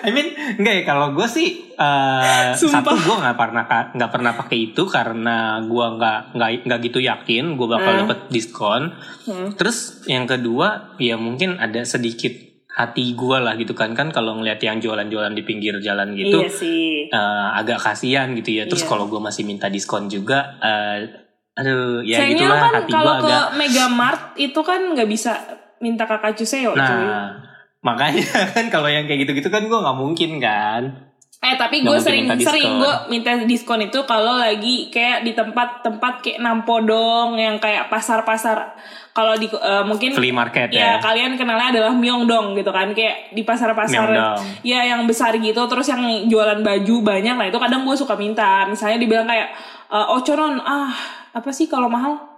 [0.06, 2.86] I mean enggak ya kalau gue sih eh, Sumpah.
[2.86, 7.58] satu gue nggak pernah nggak pernah pakai itu karena gue nggak nggak nggak gitu yakin
[7.58, 8.02] gue bakal Hmm.
[8.06, 8.84] dapet diskon.
[9.26, 9.50] Hmm.
[9.54, 12.32] Terus yang kedua ya mungkin ada sedikit
[12.70, 16.52] hati gue lah gitu kan kan kalau ngeliat yang jualan-jualan di pinggir jalan gitu Iya
[16.52, 17.08] sih.
[17.08, 18.63] eh, agak kasihan gitu ya.
[18.65, 18.89] Terus Iya.
[18.89, 21.08] kalau gue masih minta diskon juga, eh,
[21.54, 23.46] aduh ya Sayangnya gitulah kan hati gue kalau ke agak.
[23.56, 25.32] Megamart itu kan nggak bisa
[25.78, 27.08] minta kakak cuseo cuy.
[27.86, 28.26] Makanya
[28.58, 31.13] kan kalau yang kayak gitu-gitu kan gue nggak mungkin kan.
[31.45, 36.41] Eh tapi gue sering sering gue minta diskon itu kalau lagi kayak di tempat-tempat kayak
[36.41, 38.74] Nampodong yang kayak pasar-pasar.
[39.13, 41.00] Kalau di eh, mungkin Flea market ya ya.
[41.00, 44.12] kalian kenalnya adalah Myeongdong gitu kan kayak di pasar-pasar
[44.60, 48.65] ya yang besar gitu terus yang jualan baju banyak lah itu kadang gue suka minta.
[48.65, 49.54] Misalnya dibilang kayak
[49.93, 50.89] eh, ocoron ah
[51.36, 52.35] apa sih kalau mahal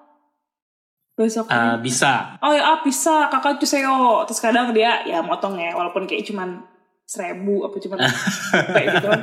[1.17, 2.37] besok Eh, bisa.
[2.39, 3.27] oh ya ah, bisa.
[3.27, 6.61] Kakak cuseo terus kadang dia ya motong ya walaupun kayak cuman
[7.07, 7.97] seribu apa cuman
[8.77, 9.07] kayak gitu.
[9.09, 9.21] Kan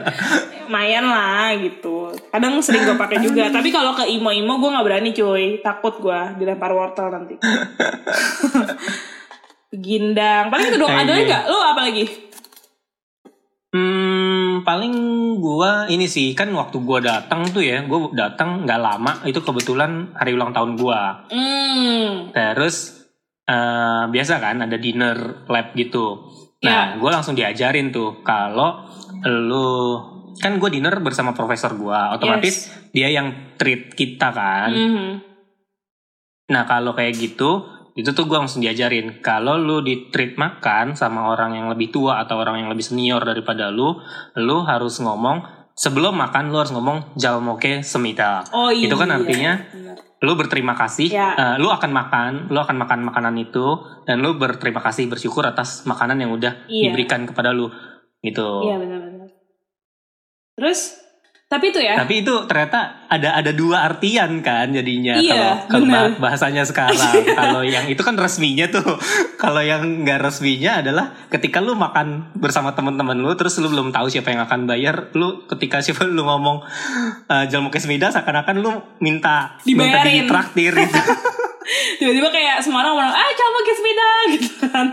[0.66, 2.10] lumayan lah gitu.
[2.32, 3.46] Kadang sering gue pakai juga.
[3.48, 5.62] Tapi kalau ke imo imo gue nggak berani cuy.
[5.62, 7.38] Takut gue dilempar wortel nanti.
[9.74, 10.50] Gindang.
[10.50, 11.42] Paling itu dong ada nggak?
[11.46, 12.04] Lo apa lagi?
[13.74, 14.94] Hmm, paling
[15.42, 20.14] gua ini sih kan waktu gua datang tuh ya, gua datang nggak lama itu kebetulan
[20.14, 21.26] hari ulang tahun gua.
[21.32, 23.02] hmm Terus
[23.48, 26.30] eh, biasa kan ada dinner lab gitu.
[26.62, 28.86] Nah, gua langsung diajarin tuh kalau
[29.26, 29.98] lu
[30.38, 34.70] kan gua dinner bersama profesor gua, otomatis dia yang treat kita kan.
[34.70, 35.34] Mhm.
[36.44, 37.64] Nah kalau kayak gitu,
[37.94, 42.18] itu tuh gue langsung diajarin kalau lu di treat makan sama orang yang lebih tua
[42.20, 43.94] atau orang yang lebih senior daripada lu,
[44.34, 48.42] lu harus ngomong sebelum makan lu harus ngomong jalmoke semita.
[48.50, 49.96] oh iya Itu kan artinya Benar.
[50.22, 51.34] lu berterima kasih, Ya.
[51.34, 55.86] eh, lu akan makan, lu akan makan makanan itu dan lu berterima kasih bersyukur atas
[55.86, 56.90] makanan yang udah Iya.
[56.90, 57.70] diberikan kepada lu
[58.20, 58.64] gitu.
[58.64, 59.28] iya benar-benar
[60.54, 60.96] terus
[61.54, 66.18] tapi itu ya Tapi itu ternyata ada ada dua artian kan jadinya Iya, kalau kalau
[66.18, 66.98] bahasanya sekarang.
[67.38, 68.82] kalau yang itu kan resminya tuh.
[69.44, 74.08] Kalau yang nggak resminya adalah ketika lu makan bersama teman-teman lu terus lu belum tahu
[74.08, 76.64] siapa yang akan bayar, lu ketika siapa lu ngomong
[77.28, 78.72] uh, Jalmu Kesmida seakan-akan lu
[79.04, 80.24] minta minta Dibayarin.
[80.24, 81.00] ditraktir gitu.
[82.00, 83.28] tiba-tiba kayak semua orang bilang ah
[83.84, 84.86] me dah," gitu kan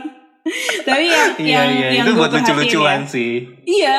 [0.84, 3.34] tapi yang Iya yang iya yang itu buat perhatiin lucu-lucuan ya, sih.
[3.69, 3.97] iya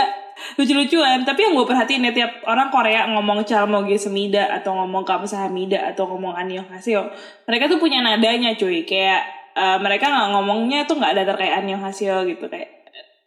[0.58, 1.22] lucu-lucuan.
[1.22, 6.08] Tapi yang gue perhatiin ya tiap orang Korea ngomong calmoge semida atau ngomong kamsahamnida atau
[6.08, 7.08] ngomong annyeonghaseyo
[7.48, 8.84] mereka tuh punya nadanya cuy.
[8.84, 9.22] Kayak
[9.56, 12.82] eh, mereka nggak ngomongnya tuh nggak datar kayak annyeonghaseyo gitu kayak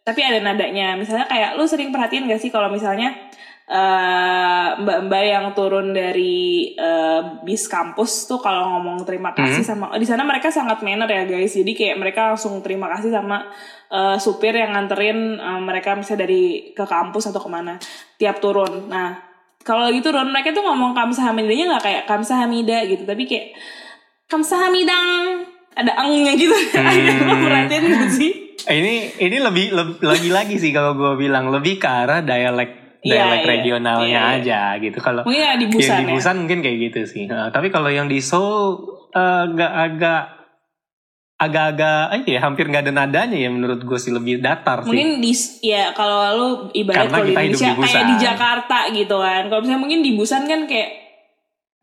[0.06, 0.94] tapi ada nadanya.
[0.94, 3.25] Misalnya kayak lu sering perhatiin gak sih kalau misalnya
[3.66, 10.06] eh, mbak-mbak yang turun dari eh, bis kampus tuh kalau ngomong terima kasih sama di
[10.06, 11.52] sana mereka sangat manner ya guys.
[11.52, 13.50] Jadi kayak mereka langsung terima kasih sama
[13.90, 17.74] eh, supir yang nganterin eh, mereka misalnya dari ke kampus atau ke mana
[18.16, 18.86] tiap turun.
[18.86, 19.18] Nah
[19.66, 23.50] kalau lagi turun mereka tuh ngomong kamsahamidanya nggak kayak kamsahamida gitu tapi kayak
[24.30, 25.42] kamsahamidang
[25.76, 26.54] ada angnya gitu.
[26.76, 27.42] Hmm.
[27.42, 28.30] Perhatiin gak sih?
[28.66, 33.48] Ini ini lebih leb- lagi-lagi sih kalau gue bilang lebih ke arah dialek dialek iya.
[33.48, 34.38] regionalnya Iya, iya.
[34.42, 34.98] aja gitu.
[34.98, 37.24] Kalau ya di yang Busan di ya Busan mungkin kayak gitu sih.
[37.30, 38.82] Nah, tapi kalau yang di Seoul
[39.14, 40.36] eh, agak-agak
[41.36, 44.88] agak-agak eh, ya hampir nggak ada nadanya ya menurut gue sih lebih datar sih.
[44.88, 49.16] mungkin di ya kalau lu ibarat Karena kalau di Indonesia di kayak di Jakarta gitu
[49.20, 51.05] kan kalau misalnya mungkin di Busan kan kayak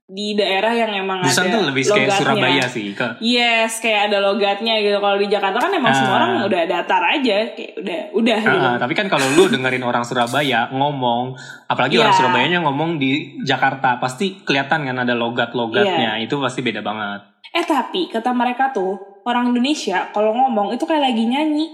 [0.06, 2.20] di daerah yang emang Busan ada tuh lebih kayak logatnya.
[2.20, 2.92] Surabaya sih.
[2.92, 6.18] Ke, yes kayak ada logatnya gitu kalau di Jakarta kan emang semua Ah.
[6.20, 9.82] orang udah datar aja kayak udah udah Ah, gitu ah, tapi kan kalau lu dengerin
[9.82, 11.34] orang Surabaya ngomong,
[11.66, 12.20] apalagi orang Iya.
[12.20, 13.12] Surabayanya ngomong di
[13.42, 16.20] Jakarta, pasti kelihatan kan ada logat-logatnya.
[16.20, 17.32] Itu pasti beda banget.
[17.50, 21.70] eh tapi kata mereka tuh orang Indonesia kalau ngomong itu kayak lagi nyanyi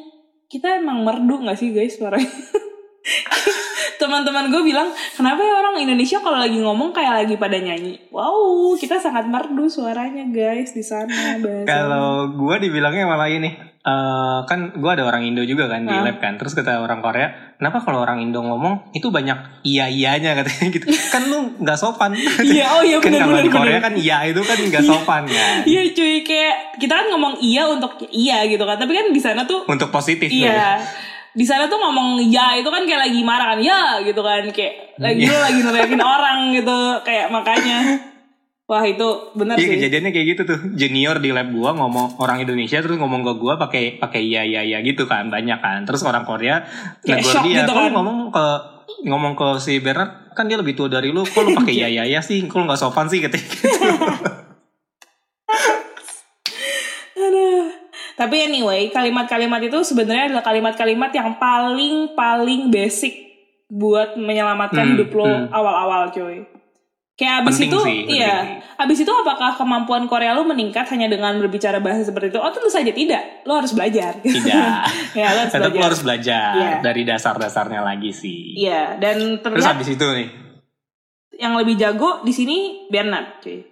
[0.45, 2.27] kita emang merdu nggak sih guys suaranya
[3.99, 8.33] teman-teman gue bilang kenapa ya orang Indonesia kalau lagi ngomong kayak lagi pada nyanyi wow
[8.73, 11.35] kita sangat merdu suaranya guys di sana
[11.65, 16.01] Kalau gue dibilangnya malah ini, eh, kan gue ada orang Indo juga kan di Ah.
[16.01, 16.35] lab kan.
[16.35, 20.85] Terus kata orang Korea, kenapa kalau orang Indo ngomong itu banyak iya iyanya katanya gitu.
[21.09, 22.15] kan lu nggak sopan.
[22.41, 25.23] Iya, oh iya, kan benar, kalau benar, di Korea kan iya itu kan nggak sopan
[25.27, 25.53] kan.
[25.63, 29.43] Iya cuy kayak kita kan ngomong iya untuk iya gitu kan tapi kan di sana
[29.43, 30.49] tuh Untuk positif ya.
[30.49, 30.69] iya
[31.31, 34.95] di sana tuh ngomong ya itu kan kayak lagi marah kan ya gitu kan kayak
[34.97, 35.27] lagi Iya.
[35.27, 37.77] lu lagi neriakin orang gitu kayak makanya
[38.65, 40.57] wah itu benar Iya sih kejadiannya kayak gitu tuh.
[40.73, 44.61] Junior di lab gua ngomong orang Indonesia terus ngomong ke gua pakai pakai iya iya
[44.61, 45.83] iya gitu kan banyak kan.
[45.83, 46.61] Terus orang Korea
[47.01, 48.45] Kayak shock dia, gitu "Kok lu kan." ngomong ke
[49.01, 52.03] ngomong ke si Bernard kan dia lebih tua dari lu, kok lu pakai iya iya
[52.05, 53.43] iya sih, kok lu nggak sopan sih katanya.
[53.43, 53.69] gitu.
[57.19, 57.67] Aduh.
[58.19, 63.15] Tapi anyway, kalimat-kalimat itu sebenarnya adalah kalimat-kalimat yang paling paling basic
[63.71, 65.47] buat menyelamatkan Hmm, hidup lo hmm.
[65.49, 66.43] awal-awal, cuy.
[67.15, 68.35] Kayak abis Penting itu, sih, iya.
[68.75, 72.39] Abis itu apakah kemampuan Korea lo meningkat hanya dengan berbicara bahasa seperti itu?
[72.39, 73.43] Oh tentu saja tidak.
[73.43, 74.19] Lo harus belajar.
[74.19, 74.79] Tidak.
[75.19, 75.79] ya lo harus Tetap belajar.
[75.79, 76.75] lu harus belajar Iya.
[76.79, 78.55] dari dasar-dasarnya lagi sih.
[78.59, 80.27] Iya, dan Terus terlihat habis itu nih,
[81.39, 83.63] yang lebih jago di sini Bernard, cuy.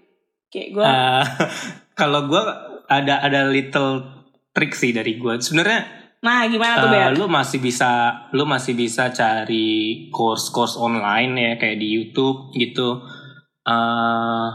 [0.48, 1.24] Kayak gue, eh,
[2.00, 2.44] kalau gua
[2.88, 4.17] ada ada little
[4.58, 5.38] trick sih dari gua.
[5.38, 5.86] Sebenarnya
[6.18, 7.14] nah gimana tuh Eh, Bern?
[7.14, 13.06] lu masih bisa lu masih bisa cari course-course online ya kayak di YouTube gitu.
[13.68, 14.50] eh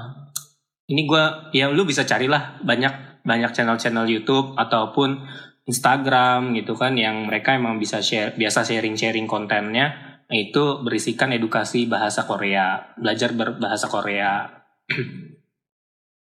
[0.90, 5.22] ini gua ya lu bisa carilah banyak banyak channel-channel YouTube ataupun
[5.62, 12.24] Instagram gitu kan yang mereka emang bisa share biasa sharing-sharing kontennya itu berisikan edukasi bahasa
[12.24, 14.48] Korea, belajar berbahasa Korea.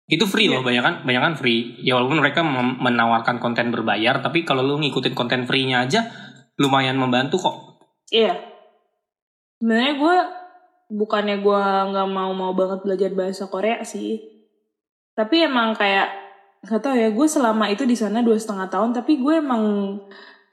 [0.09, 1.77] itu free loh, banyak kan banyak kan free.
[1.85, 2.41] Ya walaupun mereka
[2.81, 6.09] menawarkan konten berbayar, tapi kalau lu ngikutin konten free-nya aja
[6.57, 7.57] lumayan membantu kok.
[8.09, 8.41] Iya.
[9.61, 10.17] Sebenarnya gue
[10.97, 14.17] bukannya gue nggak mau mau banget belajar bahasa Korea sih.
[15.13, 16.09] Tapi emang kayak
[16.65, 19.95] nggak tahu ya gue selama itu di sana dua setengah tahun tapi gue emang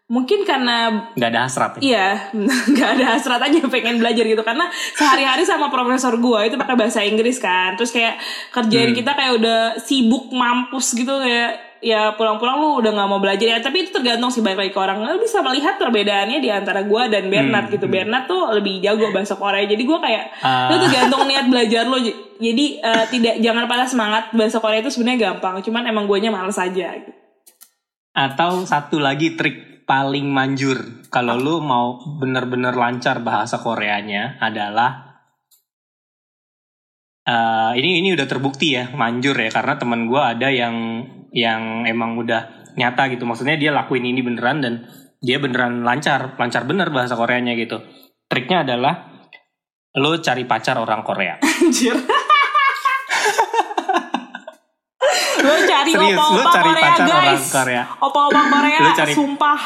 [0.06, 1.82] mungkin karena nggak ada hasrat ya.
[1.82, 2.08] iya
[2.72, 7.02] nggak ada hasrat aja pengen belajar gitu karena sehari-hari sama profesor gue itu pakai bahasa
[7.02, 8.96] Inggris kan terus kayak kerjaan Hmm.
[8.96, 13.60] kita kayak udah sibuk mampus gitu kayak ya pulang-pulang lu udah nggak mau belajar ya
[13.60, 17.04] tapi itu tergantung sih balik lagi ke orang lu bisa melihat perbedaannya di antara gue
[17.08, 17.94] dan Bernard Hmm, gitu hmm.
[17.96, 20.70] Bernard tuh lebih jago bahasa Korea jadi gue kayak Ah.
[20.70, 21.98] itu tergantung niat belajar lo
[22.36, 26.56] jadi eh, tidak jangan pada semangat bahasa Korea itu sebenarnya gampang cuman emang guanya males
[26.56, 27.10] aja gitu.
[28.12, 31.06] Atau satu lagi trik paling manjur.
[31.14, 35.22] Kalau lu mau bener-bener lancar bahasa Koreanya adalah
[37.24, 39.50] eh, ini ini udah terbukti ya manjur ya.
[39.54, 43.24] Karena teman gua ada yang yang emang udah nyata gitu.
[43.24, 44.74] Maksudnya dia lakuin ini beneran dan
[45.24, 47.80] dia beneran lancar lancar bener bahasa Koreanya gitu.
[48.26, 49.16] Triknya adalah
[49.96, 51.40] lu cari pacar orang Korea.
[51.62, 51.96] Anjir.
[55.46, 57.46] Lo cari opa-opa Korea pacar orang guys.
[57.48, 57.84] Korea.
[58.00, 59.62] Opa-opa Korea, Lo cari- sumpah.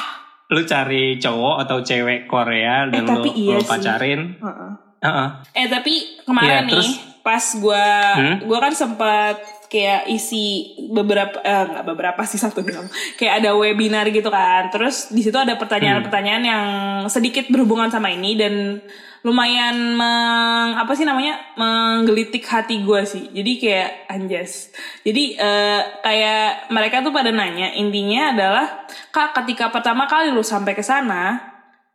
[0.50, 4.72] lu cari cowok atau cewek Korea dan Eh, tapi lu, iya lu pacarin Heeh.
[5.00, 5.28] Heeh.
[5.56, 6.90] Eh tapi kemarin Iya, nih terus?
[7.22, 8.36] pas gua Hmm?
[8.44, 9.38] gua kan sempat
[9.68, 10.46] kayak isi
[10.90, 12.90] beberapa eh nggak beberapa sih satu doang.
[13.14, 14.68] Kayak ada webinar gitu kan.
[14.68, 16.66] Terus di situ ada pertanyaan-pertanyaan yang
[17.06, 18.82] sedikit berhubungan sama ini dan
[19.24, 23.28] lumayan meng, apa sih namanya menggelitik hati gua sih.
[23.32, 24.72] Jadi kayak anjas.
[25.04, 28.66] Jadi eh, kayak mereka tuh pada nanya intinya adalah
[29.12, 31.50] kak ketika pertama kali lu sampai ke sana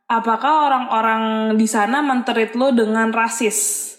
[0.05, 1.23] apakah orang-orang
[1.57, 3.91] di sana menterit lo dengan rasis?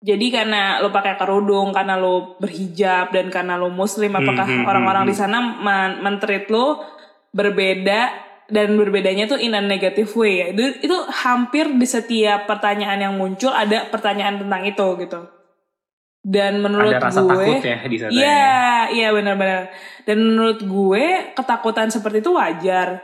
[0.00, 4.68] Jadi karena lo pakai kerudung, karena lo berhijab dan karena lo muslim, apakah Hmm, hmm,
[4.68, 6.80] orang-orang hmm, di sana men- menterit lo
[7.36, 10.46] berbeda dan berbedanya tuh in a negative way ya?
[10.52, 15.20] Itu, itu hampir di setiap pertanyaan yang muncul ada pertanyaan tentang itu gitu.
[16.20, 18.20] Dan menurut ada rasa gue, takut ya di sana ya.
[18.20, 18.60] Iya,
[18.92, 19.72] iya benar-benar.
[20.04, 23.00] Dan menurut gue ketakutan seperti itu wajar.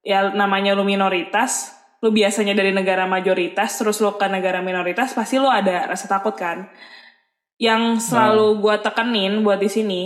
[0.00, 5.36] Ya namanya lu minoritas, lu biasanya dari negara mayoritas, terus lu ke negara minoritas, pasti
[5.36, 6.72] lu ada rasa takut kan.
[7.60, 10.02] Yang selalu gue tekenin buat di sini,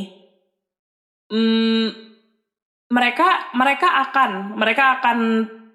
[1.31, 2.10] hmm,
[2.91, 5.19] mereka mereka akan mereka akan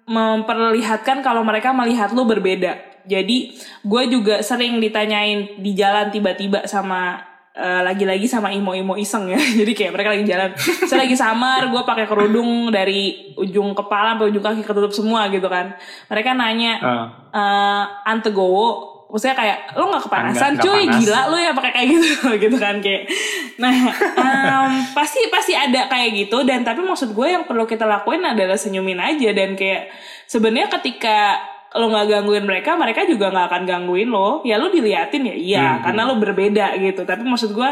[0.06, 3.02] memperlihatkan kalau mereka melihat lu berbeda.
[3.06, 7.22] Jadi gue juga sering ditanyain di jalan tiba-tiba sama
[7.54, 9.40] eh, lagi-lagi sama imo-imo iseng ya.
[9.64, 10.50] Jadi kayak mereka lagi jalan,
[10.86, 15.46] saya lagi samar, gue pakai kerudung dari ujung kepala sampai ujung kaki ketutup semua gitu
[15.48, 15.74] kan.
[16.10, 17.06] Mereka nanya, Ah.
[17.32, 21.00] eh Ante Gowo maksudnya kayak lo nggak kepanasan nggak cuy panas.
[21.00, 22.08] gila lo ya pakai kayak gitu
[22.44, 23.08] gitu kan kayak.
[23.56, 23.72] Nah
[24.12, 28.60] em, pasti pasti ada kayak gitu dan tapi maksud gue yang perlu kita lakuin adalah
[28.60, 29.88] senyumin aja dan kayak
[30.28, 31.40] sebenarnya ketika
[31.72, 34.44] lo nggak gangguin mereka mereka juga nggak akan gangguin lo.
[34.44, 35.82] Ya lo diliatin ya iya Hmm.
[35.88, 37.02] karena lo berbeda gitu.
[37.02, 37.70] Tapi maksud gue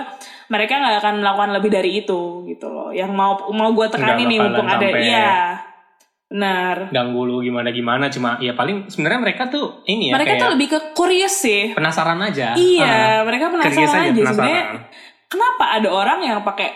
[0.48, 2.88] mereka nggak akan melakukan lebih dari itu gitu loh.
[2.88, 5.28] Yang mau mau gue tekanin nih mumpung ada iya
[6.34, 6.90] benar.
[6.90, 10.50] Ganggu lu gimana gimana cuma ya paling sebenarnya mereka tuh ini ya mereka kayak tuh
[10.50, 11.70] lebih ke curious sih.
[11.70, 12.52] penasaran aja.
[12.52, 14.34] Iya Ah, mereka penasaran aja, penasaran.
[14.34, 14.62] sebenarnya
[15.24, 16.74] kenapa ada orang yang pakai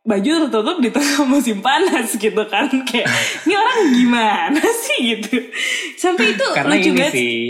[0.00, 2.70] baju tertutup di tengah musim panas gitu kan?
[2.88, 3.10] Kayak
[3.44, 5.18] ini orang gimana sih?
[5.18, 5.42] gitu.
[5.94, 7.10] Sampai itu karena lucu banget.
[7.10, 7.40] sih.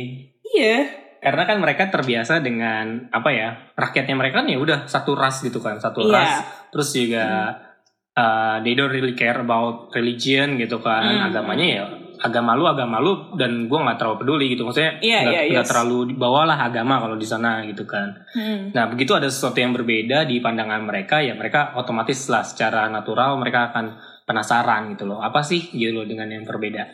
[0.51, 0.77] Iya.
[1.21, 5.61] Karena kan mereka terbiasa dengan apa ya rakyatnya mereka kan ya udah satu ras gitu
[5.61, 6.17] kan satu Iya.
[6.17, 6.33] ras.
[6.73, 7.27] Terus juga
[8.15, 11.29] uh, they don't really care about religion gitu kan Hmm.
[11.29, 11.85] agamanya ya
[12.21, 15.65] agama lu agama lu dan gua nggak terlalu peduli gitu maksudnya Iya, nggak iya, nggak
[15.65, 15.71] yes.
[15.73, 18.71] terlalu dibawalah agama kalau di sana gitu kan Hmm.
[18.71, 23.41] nah begitu ada sesuatu yang berbeda di pandangan mereka ya mereka otomatis lah secara natural
[23.41, 26.85] mereka akan penasaran gitu loh apa sih gitu loh dengan yang berbeda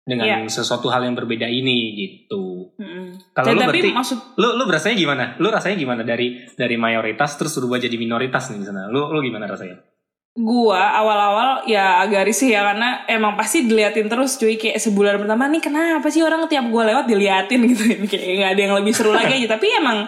[0.00, 3.12] dengan sesuatu hal yang berbeda ini gitu Hmm.
[3.34, 5.24] kalau lu berarti maksud lu lu berasanya gimana?
[5.36, 8.86] Lu rasanya gimana dari dari mayoritas terus berubah jadi minoritas nih di sana?
[8.86, 9.76] Lu lu gimana rasanya?
[10.38, 14.54] Gua awal-awal ya agak risih ya karena emang pasti diliatin terus cuy.
[14.54, 17.60] Kayak sebulan pertama nih kenapa sih orang tiap gua lewat diliatin?
[17.70, 18.06] Gitu.
[18.06, 19.58] Kayak nggak ada yang lebih seru lagi aja.
[19.58, 20.06] Tapi emang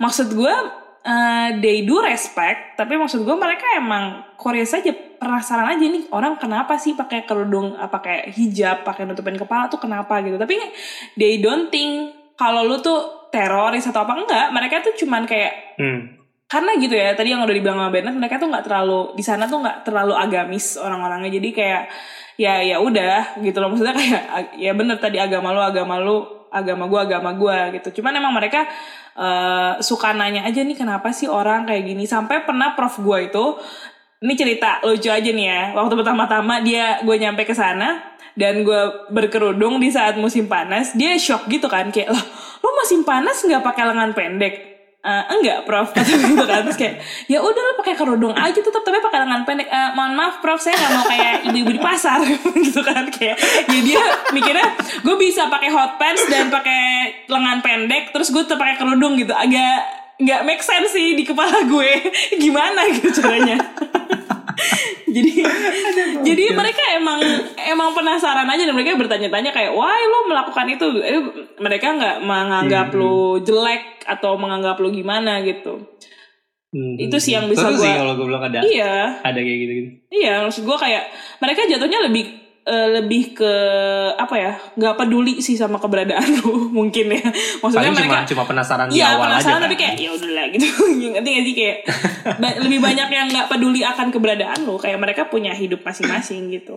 [0.00, 0.54] maksud gua
[1.04, 6.38] eh, they do respect tapi maksud gua mereka emang Korea saja penasaran aja nih orang
[6.38, 10.24] kenapa sih pakai kerudung eh, pakai hijab pakai nutupin kepala tuh kenapa?
[10.24, 10.40] Gitu.
[10.40, 10.56] Tapi
[11.20, 14.46] they don't think kalau lu tuh teroris atau apa enggak.
[14.50, 16.17] Mereka tuh cuman kayak Hmm.
[16.48, 19.44] Karena gitu ya tadi yang udah dibilang sama Bernard mereka tuh nggak terlalu di sana
[19.44, 21.28] tuh nggak terlalu agamis orang-orangnya.
[21.28, 21.82] Jadi kayak
[22.40, 23.68] ya ya udah gitu loh.
[23.68, 24.22] Maksudnya kayak
[24.64, 26.16] ya bener tadi agama lu agama lu
[26.48, 28.00] agama gua agama gua gitu.
[28.00, 28.64] Cuman emang mereka
[29.12, 32.08] eh, suka nanya aja nih kenapa sih orang kayak gini?
[32.08, 33.60] Sampai pernah prof gua itu
[34.24, 35.62] ini cerita lucu aja nih ya.
[35.76, 41.18] Waktu pertama-tama dia gue nyampe ke sana dan gue berkerudung di saat musim panas dia
[41.18, 42.24] shock gitu kan kayak lah
[42.62, 44.67] lu musim panas nggak pakai lengan pendek
[44.98, 45.90] "Eh, enggak prof.
[45.96, 46.98] Kata gitu kan terus kayak
[47.30, 49.70] ya udah lu pakai kerudung aja tetap tapi pakai lengan pendek.
[49.70, 52.18] "Eh, mohon maaf prof saya nggak mau kayak ibu-ibu di pasar.
[52.66, 53.38] Gitu kan kayak
[53.70, 54.02] ya dia
[54.34, 54.68] mikirnya
[55.06, 59.30] gue bisa pakai hot pants dan pakai lengan pendek terus gue tetap pakai kerudung gitu.
[59.30, 59.86] Agak
[60.18, 61.90] nggak make sense sih di kepala gue.
[62.42, 63.62] Gimana gitu caranya
[65.16, 65.32] jadi
[66.20, 67.20] jadi mereka emang
[67.58, 71.20] emang penasaran aja dan mereka bertanya-tanya kayak why lo melakukan itu Eh,
[71.58, 72.98] mereka nggak menganggap Hmm.
[72.98, 75.84] lo jelek atau menganggap lo gimana gitu
[76.68, 77.00] Hmm.
[77.00, 79.90] Itu sih yang bisa sih gua- kalau gue bilang ada iya ada kayak gitu gitu.
[80.12, 81.00] iya maksud gue kayak
[81.38, 82.28] mereka jatuhnya lebih
[82.68, 83.52] eh, lebih ke
[84.14, 87.24] apa ya nggak peduli sih sama keberadaan lo mungkin ya
[87.58, 89.32] maksudnya Paling mereka cuma cuma penasaran di Iya awal aja.
[89.34, 89.64] penasaran kan?
[89.64, 90.66] tapi kayak ya udahlah gitu
[91.12, 91.76] ngerti gak sih kayak
[92.42, 96.76] ba- lebih banyak yang nggak peduli akan keberadaan lo kayak mereka punya hidup masing-masing gitu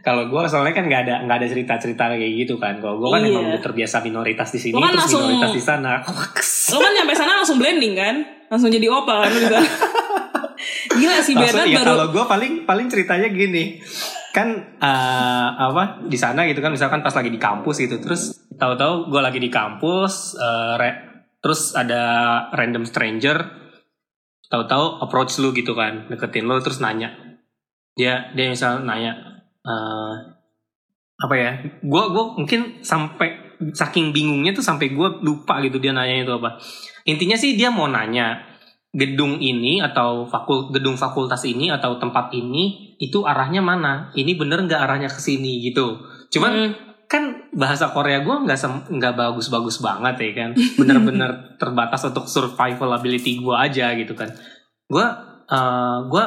[0.00, 2.78] Kalau gue soalnya kan nggak ada nggak ada cerita cerita kayak gitu kan.
[2.78, 3.30] Kalau gue kan Iya.
[3.32, 5.92] emang udah terbiasa minoritas di sini kan terus langsung- minoritas di sana.
[6.70, 8.14] lo kan nyampe sana langsung blending kan
[8.46, 9.60] langsung jadi opa kan sana.
[10.94, 13.82] gila sih Bernard ya baru kalau gue paling paling ceritanya gini
[14.34, 19.14] kan eh, apa di sana gitu kan misalkan pas lagi di kampus gitu terus tahu-tahu
[19.14, 21.00] gue lagi di kampus eh, re-
[21.38, 22.02] terus ada
[22.50, 23.64] random stranger
[24.54, 27.10] tahu-tahu approach lu gitu kan deketin lu terus nanya.
[27.98, 30.14] Dia dia misal nanya eh,
[31.14, 31.50] apa ya
[31.82, 36.58] gue gua mungkin sampai saking bingungnya tuh sampai gue lupa gitu dia nanya itu apa.
[37.06, 38.53] Intinya sih dia mau nanya
[38.94, 44.14] gedung ini atau fakul gedung fakultas ini atau tempat ini itu arahnya mana?
[44.14, 45.98] Ini bener nggak arahnya ke sini gitu.
[46.30, 46.72] Cuman hmm.
[47.10, 50.50] kan bahasa Korea gue nggak nggak bagus-bagus banget ya kan.
[50.78, 51.30] Bener-bener
[51.60, 54.30] terbatas untuk survival ability gue aja gitu kan.
[54.86, 55.02] Gue
[55.50, 56.24] uh, gue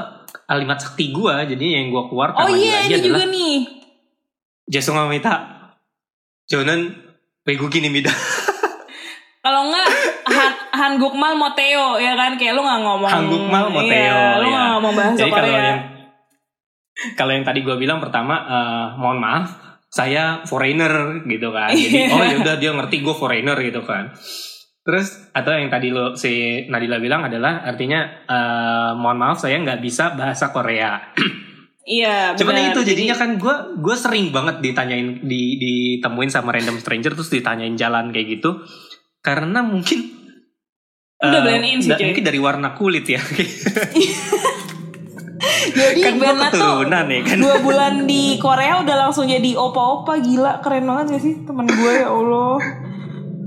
[0.51, 3.57] alimat sakti gue jadi yang gue keluar oh iya yeah, ini adalah, juga nih.
[4.67, 5.33] Jasung Amita
[6.51, 6.91] Jonan
[7.47, 8.11] Begukini Mida.
[10.77, 14.53] Han Hangukmal Moteo ya kan kayak lu nggak ngomong Hangukmal Moteo, iya, lu ya.
[14.53, 15.79] nggak ngomong bahasa Jadi kalau Korea yang
[17.13, 19.45] kalau yang tadi gue bilang pertama eh, mohon maaf
[19.87, 21.73] saya foreigner gitu kan.
[21.73, 22.13] Jadi Iya.
[22.13, 24.13] oh yaudah dia ngerti gue foreigner gitu kan.
[24.81, 29.77] Terus atau yang tadi lo si Nadila bilang adalah artinya eh, mohon maaf saya nggak
[29.79, 30.97] bisa bahasa Korea.
[31.87, 32.67] iya Cuman benar.
[32.73, 37.29] itu Jadi- jadinya kan gue gue sering banget ditanyain di ditemuin sama random stranger terus
[37.29, 38.59] ditanyain jalan kayak gitu
[39.21, 40.16] karena mungkin
[41.17, 43.17] Udah eh, blend in sih, mungkin dari warna kulit ya.
[45.67, 46.85] Jadi kan Bernard tuh?
[46.89, 47.37] ya kan.
[47.41, 51.91] Dua bulan di Korea udah langsung jadi opa-opa gila keren banget gak sih teman gue
[51.93, 52.57] ya Allah.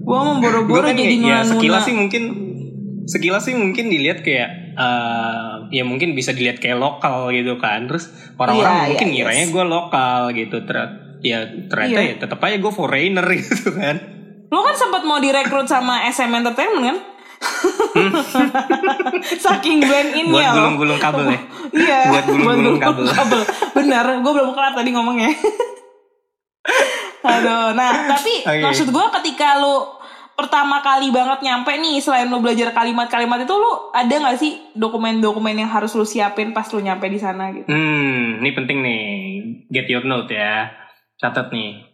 [0.00, 2.22] Gue mau boro-boro kan jadi ya, ya nuna sekilas sih mungkin
[3.06, 7.86] sekilas sih mungkin dilihat kayak eh, ya mungkin bisa dilihat kayak lokal gitu kan.
[7.90, 9.52] Terus orang-orang Iya, mungkin iya, ngiranya yes.
[9.54, 12.10] gue lokal gitu Ter- ya ternyata Iya.
[12.10, 13.96] ya tetap aja gue foreigner gitu kan.
[14.50, 16.98] Lo kan sempat mau direkrut sama SM Entertainment kan?
[19.40, 20.54] Saking blend in buat ya lo.
[20.60, 21.38] gulung-gulung kabel ya
[21.72, 21.98] Iya.
[22.10, 23.04] Buat gulung-gulung kabel.
[23.72, 25.30] Benar, gue belum kelar tadi ngomongnya.
[27.20, 28.60] Aduh, nah tapi Oke.
[28.60, 29.86] maksud gue ketika lu
[30.32, 35.52] pertama kali banget nyampe nih selain lu belajar kalimat-kalimat itu lu ada nggak sih dokumen-dokumen
[35.54, 37.68] yang harus lu siapin pas lu nyampe di sana gitu?
[37.68, 39.04] Hmm, ini penting nih.
[39.68, 40.68] Get your note ya.
[41.16, 41.89] Catat nih.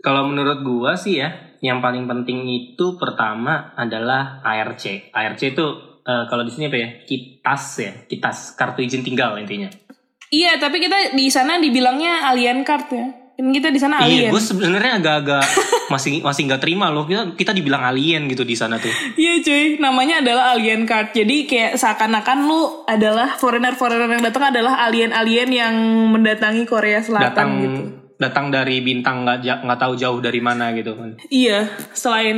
[0.00, 1.28] Kalau menurut gua sih ya,
[1.60, 5.12] yang paling penting itu pertama adalah ARC.
[5.12, 5.66] ARC itu
[6.00, 6.88] eh, kalau di sini apa ya?
[7.04, 9.68] Kitas ya, kitas kartu izin tinggal intinya.
[10.30, 13.06] Iya, tapi kita di sana dibilangnya alien card ya.
[13.34, 14.30] Kan kita di sana Iya, alien.
[14.30, 15.44] gue sebenarnya agak-agak
[15.92, 17.04] masih masih nggak terima loh.
[17.04, 18.92] Kita kita dibilang alien gitu di sana tuh.
[19.18, 21.12] Iya cuy, namanya adalah alien card.
[21.12, 25.74] Jadi kayak seakan-akan lu adalah foreigner-foreigner yang datang adalah alien-alien yang
[26.14, 27.80] mendatangi Korea Selatan Datang gitu.
[28.20, 31.16] Datang dari bintang nggak nggak tahu jauh dari mana gitu kan.
[31.32, 31.64] Iya,
[31.96, 32.36] selain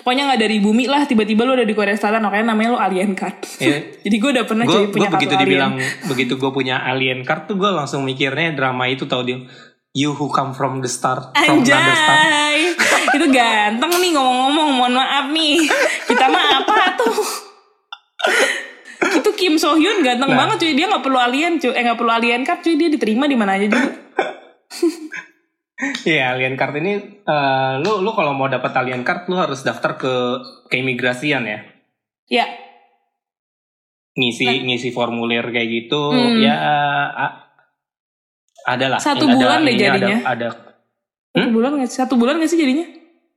[0.00, 3.12] pokoknya nggak dari bumi lah, tiba-tiba lu udah di Korea Selatan, makanya namanya lu alien
[3.12, 3.36] card.
[3.60, 3.78] Iya.
[4.08, 6.08] Jadi gue udah pernah cuy punya begitu kartu dibilang alien.
[6.08, 9.44] begitu gue punya alien card tuh gue langsung mikirnya drama itu tau dia
[9.92, 12.72] you who come from the star from another star Anjay,
[13.12, 14.68] itu ganteng nih ngomong-ngomong.
[14.72, 15.60] Mohon maaf nih,
[16.08, 17.12] kita mah apa tuh?
[19.02, 20.38] itu Kim So Hyun ganteng Nah.
[20.46, 20.72] banget cuy.
[20.72, 22.74] Dia nggak perlu alien cuy, eh nggak perlu alien card cuy.
[22.74, 23.92] Dia diterima di mana aja juga.
[26.06, 29.96] Iya alien card ini eh, lu lu kalau mau dapat alien card lu harus daftar
[29.96, 30.12] ke
[30.68, 31.60] keimigrasian ya
[32.26, 32.46] Ya,
[34.14, 36.38] ngisi ngisi formulir kayak gitu Hmm.
[36.38, 36.54] ya
[37.10, 37.36] a-
[38.64, 40.16] ada lah Satu Ada- bulan deh jadinya.
[40.22, 40.48] ada, ada
[41.34, 41.90] satu bulan nggak?
[41.90, 42.86] Satu bulan nggak sih jadinya?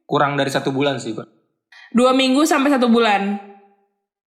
[0.05, 1.25] kurang dari satu bulan sih Pak.
[1.89, 3.41] Dua minggu sampai satu bulan.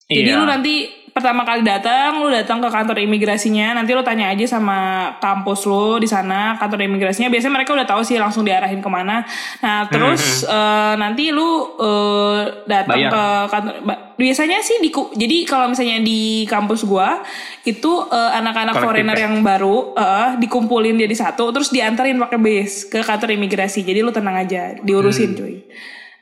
[0.03, 0.35] Jadi Iya.
[0.35, 5.11] lu nanti pertama kali datang, lu datang ke kantor imigrasinya, nanti lu tanya aja sama
[5.19, 7.27] kampus lu di sana, kantor imigrasinya.
[7.27, 9.27] Biasanya mereka udah tahu sih langsung diarahin ke mana.
[9.59, 13.73] Nah terus eh, nanti lu eh, datang ke kantor.
[14.15, 17.19] Biasanya sih di, jadi kalau misalnya di kampus gua
[17.67, 19.27] itu eh, anak-anak foreigner ya?
[19.27, 23.83] yang baru eh, dikumpulin jadi satu, terus diantarin pakai base ke kantor imigrasi.
[23.83, 25.67] Jadi lu tenang aja, diurusin cuy.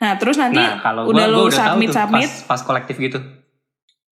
[0.02, 0.76] Nah terus nanti Hmm.
[0.76, 2.30] nah kalau udah gua, lu gua udah submit submit.
[2.48, 3.39] pas, pas kolektif gitu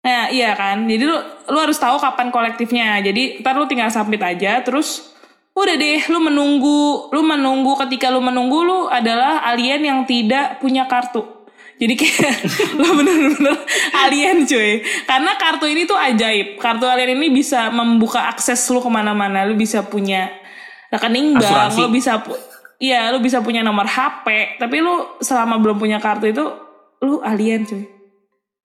[0.02, 1.14] Nah iya kan, jadi lu
[1.46, 2.98] lu harus tahu kapan kolektifnya.
[2.98, 5.14] Jadi ntar lu tinggal submit aja, terus
[5.54, 10.90] udah deh, lu menunggu, lu menunggu ketika lu menunggu lu adalah alien yang tidak punya
[10.90, 11.22] kartu.
[11.78, 12.34] Jadi kayak
[12.82, 13.56] lu bener-bener
[14.06, 14.82] alien cuy.
[15.06, 16.58] Karena kartu ini tuh ajaib.
[16.58, 19.46] Kartu alien ini bisa membuka akses lu ke mana-mana.
[19.46, 20.30] Lu bisa punya
[20.90, 22.18] rekening bank, lu bisa
[22.82, 26.42] Iya, lu bisa punya nomor HP, tapi lu selama belum punya kartu itu
[26.98, 28.01] lu alien cuy.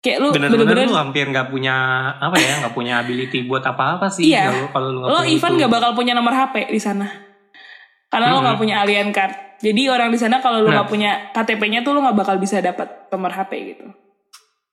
[0.03, 1.75] Kayak lu bener-bener lu hampir nggak punya
[2.19, 4.51] apa ya nggak punya ability buat apa-apa sih Iya.
[4.51, 7.07] kalau kalau lu nggak lo punya even nggak bakal punya nomor HP di sana
[8.11, 10.83] karena lo nggak punya alien card jadi orang di sana kalau lo Nah.
[10.83, 13.87] nggak punya KTP-nya tuh lo nggak bakal bisa dapat nomor HP gitu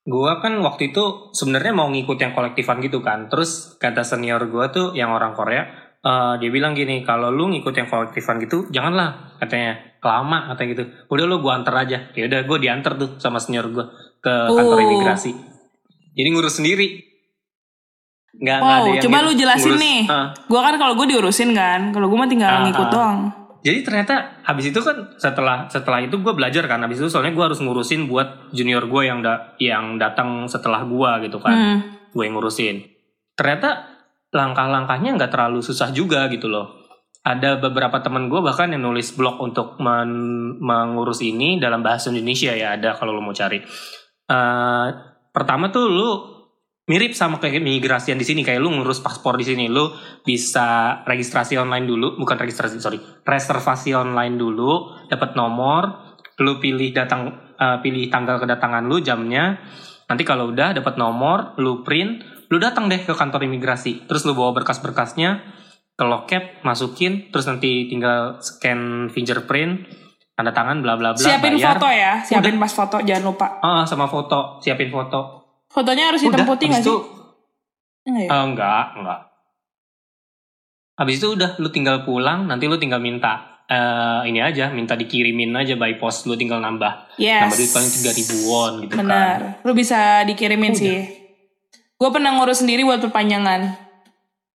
[0.10, 3.30] Gua kan waktu itu sebenarnya mau ngikut yang kolektifan gitu kan.
[3.30, 5.70] Terus kata senior gua tuh yang orang Korea,
[6.02, 10.84] eh, dia bilang gini, kalau lu ngikut yang kolektifan gitu, janganlah katanya kelama katanya gitu.
[11.14, 11.98] Udah lu gua anter aja.
[12.18, 13.86] Ya udah gua diantar tuh sama senior gua
[14.20, 14.86] ke kantor Oh.
[14.86, 15.32] imigrasi.
[16.12, 16.88] Jadi ngurus sendiri.
[18.32, 20.28] Nggak, wow ada yang coba lu jelasin Ngurus- nih Ah.
[20.32, 22.92] gue kan kalau gue diurusin kan kalau gue mah tinggal Ah, ngikut ah.
[22.92, 23.20] doang
[23.60, 27.44] Jadi ternyata habis itu kan setelah setelah itu gue belajar kan habis itu soalnya gue
[27.44, 31.80] harus ngurusin buat junior gue yang da, yang datang setelah gue gitu kan Hmm.
[32.08, 32.86] gue yang ngurusin.
[33.34, 33.84] Ternyata
[34.30, 36.72] langkah-langkahnya nggak terlalu susah juga gitu loh.
[37.20, 42.54] Ada beberapa teman gue bahkan yang nulis blog untuk men- mengurus ini dalam bahasa Indonesia
[42.54, 43.60] ya ada kalau lo mau cari.
[44.30, 44.88] Eh,
[45.34, 46.10] pertama tuh lu
[46.86, 49.66] mirip sama kayak imigrasian di sini kayak lu ngurus paspor di sini.
[49.66, 49.90] Lu
[50.22, 57.54] bisa registrasi online dulu bukan registrasi sorry reservasi online dulu dapat nomor lu pilih datang
[57.58, 59.58] eh, pilih tanggal kedatangan lu jamnya.
[60.10, 62.22] Nanti kalau udah dapat nomor lu print
[62.54, 64.06] lu datang deh ke kantor imigrasi.
[64.06, 65.58] Terus lu bawa berkas-berkasnya
[66.00, 69.84] ke loket masukin terus nanti tinggal scan fingerprint
[70.40, 71.76] tanda tangan bla bla bla siapin bayar.
[71.76, 73.60] foto ya siapin pas foto jangan lupa.
[73.60, 75.44] Ah, sama foto siapin foto.
[75.68, 76.96] Fotonya harus hitam udah putih nggak sih?
[78.08, 78.30] Enggak ya?
[78.32, 79.20] Eh, enggak, enggak.
[80.96, 85.54] Habis itu udah lu tinggal pulang, nanti lu tinggal minta eh ini aja, minta dikirimin
[85.54, 87.14] aja by post, lu tinggal nambah.
[87.18, 87.46] yes.
[87.46, 88.98] Nambah duit paling 3000 won gitu kan.
[88.98, 89.40] benar.
[89.62, 91.04] Lu bisa dikirimin sih.
[91.94, 93.76] Gue pernah ngurus sendiri buat perpanjangan.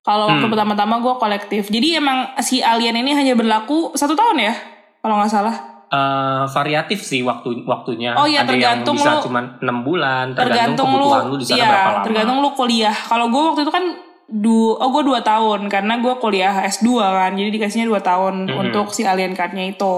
[0.00, 0.52] Kalau waktu Hmm.
[0.52, 1.62] pertama-tama gue kolektif.
[1.68, 4.54] Jadi emang si alien ini hanya berlaku satu tahun ya
[4.98, 5.56] kalau nggak salah
[5.94, 8.10] Eh, variatif sih waktu waktunya.
[8.12, 11.36] Oh iya, Ada tergantung yang bisa lu- cuma 6 bulan, tergantung, tergantung lu kebutuhan lu
[11.36, 12.04] di sana iya, berapa lama.
[12.04, 13.84] tergantung lu kuliah kalau gue waktu itu kan
[14.26, 18.56] du oh gue dua tahun karena gue kuliah S2 kan jadi dikasihnya dua tahun Mhm.
[18.58, 19.94] untuk si alien cardnya itu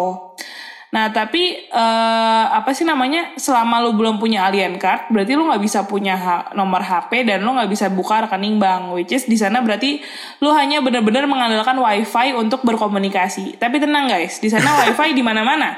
[0.87, 5.59] nah tapi eh, apa sih namanya selama lu belum punya alien card berarti lu nggak
[5.59, 9.35] bisa punya ha- nomor HP dan lu nggak bisa buka rekening bank which is di
[9.35, 9.99] sana berarti
[10.39, 15.75] lu hanya benar-benar mengandalkan wifi untuk berkomunikasi tapi tenang guys di sana wifi di mana-mana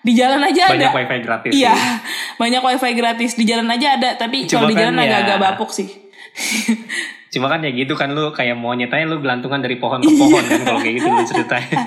[0.00, 1.52] di jalan aja Banyak ada wifi gratis.
[1.52, 1.92] Iya, sih.
[2.40, 5.38] banyak wifi gratis di jalan aja ada, tapi Cuma kalau di kan jalan ya- agak-agak
[5.38, 5.88] bapuk sih.
[7.32, 10.40] Cuma kan ya gitu kan lu kayak mau nyetanya lu gelantungan dari pohon ke pohon
[10.40, 11.78] kan kalau kayak gitu lu ceritanya.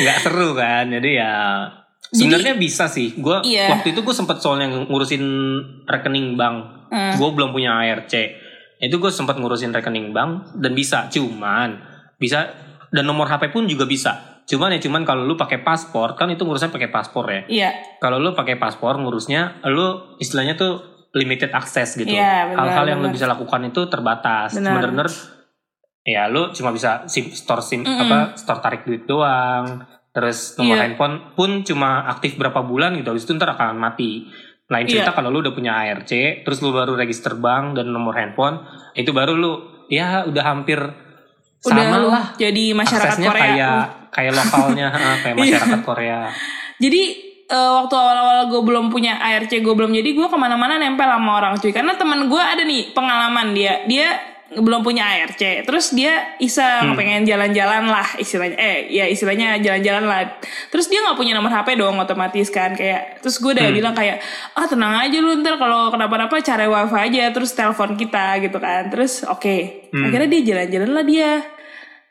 [0.00, 0.84] Nggak seru kan.
[0.88, 1.32] Jadi ya
[2.10, 3.14] sebenarnya bisa sih.
[3.16, 3.72] Gua Iya.
[3.72, 5.22] waktu itu gue sempet soalnya ngurusin
[5.84, 6.88] rekening bank.
[6.88, 7.14] Hmm.
[7.16, 8.12] Gue belum punya ARC.
[8.78, 11.06] Itu gue sempat ngurusin rekening bank dan bisa.
[11.08, 11.78] Cuman
[12.16, 12.48] bisa
[12.88, 14.40] dan nomor HP pun juga bisa.
[14.48, 17.42] Cuman ya cuman kalau lu pakai paspor kan itu ngurusnya pakai paspor ya.
[17.44, 20.80] Iya, Kalau lu pakai paspor ngurusnya lu istilahnya tuh
[21.12, 22.08] limited access gitu.
[22.08, 24.56] Iya, Hal-hal yang lu bisa lakukan itu terbatas.
[24.56, 25.08] Bener-bener
[26.08, 28.00] ya lu cuma bisa sim store sim Mm-mm.
[28.00, 29.84] apa store tarik duit doang.
[30.18, 30.82] Terus nomor Iya.
[30.84, 34.26] handphone pun cuma aktif berapa bulan gitu habis itu ntar akan mati.
[34.66, 35.00] Lain Iya.
[35.00, 36.10] cerita kalau lu udah punya ARC,
[36.42, 38.60] terus lu baru register bank dan nomor handphone,
[38.92, 39.52] itu baru lu
[39.86, 40.76] ya udah hampir
[41.58, 42.26] udah sama lah.
[42.36, 43.42] jadi masyarakat Aksesnya Korea.
[43.42, 43.86] kayak Uh.
[44.10, 44.86] kayak lokalnya,
[45.22, 45.42] kayak Iya.
[45.46, 46.20] masyarakat Korea.
[46.76, 47.02] Jadi
[47.46, 51.32] eh, waktu awal-awal gue belum punya ARC, gue belum jadi gue ke mana-mana nempel sama
[51.34, 51.72] orang cuy.
[51.72, 56.96] Karena teman gue ada nih pengalaman dia, dia belum punya ARC, terus dia iseng Hmm.
[56.96, 60.40] pengen jalan-jalan lah istilahnya, eh ya istilahnya jalan-jalan lah.
[60.72, 63.76] Terus dia nggak punya nomor HP dong otomatis kan kayak, terus gue udah Hmm.
[63.76, 64.24] bilang kayak,
[64.56, 68.88] ah tenang aja lu ntar kalau kenapa-napa cari wifi aja, terus telepon kita gitu kan.
[68.88, 70.08] Terus oke, Hmm.
[70.08, 71.30] akhirnya dia jalan-jalan lah dia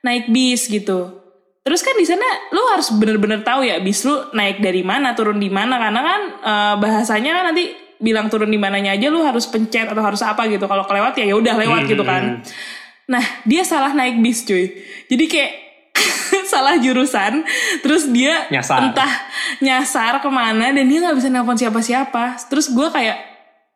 [0.05, 1.17] naik bis gitu.
[1.65, 2.23] Terus kan di sana
[2.53, 6.21] lu harus bener-bener tahu ya bis lu naik dari mana, turun di mana karena kan
[6.37, 10.45] eh, bahasanya kan nanti bilang turun di mananya aja lu harus pencet atau harus apa
[10.45, 10.63] gitu.
[10.63, 11.91] Kalau kelewat ya ya udah lewat Hmm.
[11.91, 12.23] gitu kan.
[13.07, 14.67] Nah, dia salah naik bis cuy.
[15.07, 15.51] Jadi kayak
[16.51, 17.41] salah jurusan,
[17.79, 18.91] terus dia Nyasar.
[18.91, 19.09] entah
[19.57, 22.37] nyasar ke mana dan dia nggak bisa nelpon siapa-siapa.
[22.45, 23.17] Terus gue kayak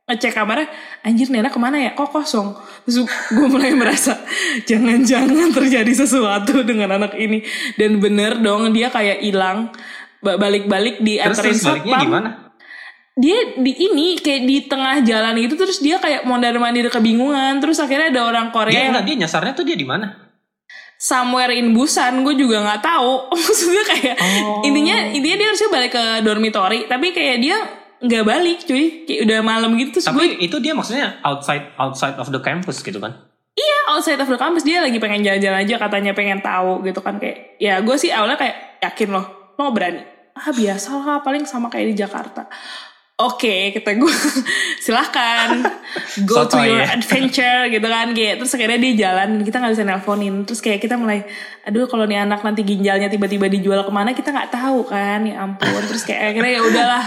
[0.03, 0.67] ngecek kamarnya,
[1.01, 1.95] anjir Nena ke mana ya?
[1.95, 2.53] Kok kosong?
[2.83, 4.19] Terus gue mulai merasa
[4.65, 7.41] jangan-jangan terjadi sesuatu dengan anak ini.
[7.73, 9.71] Dan bener dong dia kayak hilang
[10.21, 12.50] Ba- balik-balik di Terus anterin terus baliknya satpam.
[13.11, 17.75] Dia di ini kayak di tengah jalan gitu terus dia kayak mondar mandir kebingungan terus
[17.77, 20.31] akhirnya ada orang Korea Dia yang enggak dia nyasarnya tuh dia di mana?
[20.95, 24.61] somewhere in Busan gue juga nggak tahu maksudnya kayak Oh.
[24.61, 27.57] intinya intinya dia harusnya balik ke dormitory tapi kayak dia
[27.97, 32.13] nggak balik cuy kayak udah malam gitu terus gue Tapi itu dia maksudnya outside outside
[32.15, 33.17] of the campus gitu kan?
[33.51, 37.17] iya outside of the campus dia lagi pengen jalan-jalan aja katanya pengen tahu gitu kan
[37.17, 40.01] kayak ya gue sih awalnya kayak yakin loh lo nggak berani
[40.31, 42.45] ah biasa lah paling sama kayak di Jakarta
[43.19, 44.15] Oke, kata gue
[44.85, 45.61] silahkan.
[46.25, 46.95] Go to Sotoy your ya.
[46.97, 50.35] adventure gitu kan kayak terus akhirnya dia jalan kita nggak bisa nelponin.
[50.47, 51.21] Terus kayak kita mulai
[51.61, 55.37] aduh kalau nih anak nanti ginjalnya tiba-tiba dijual ke mana kita nggak tahu kan ya
[55.43, 55.81] ampun.
[55.85, 57.03] Terus kayak akhirnya ya udahlah.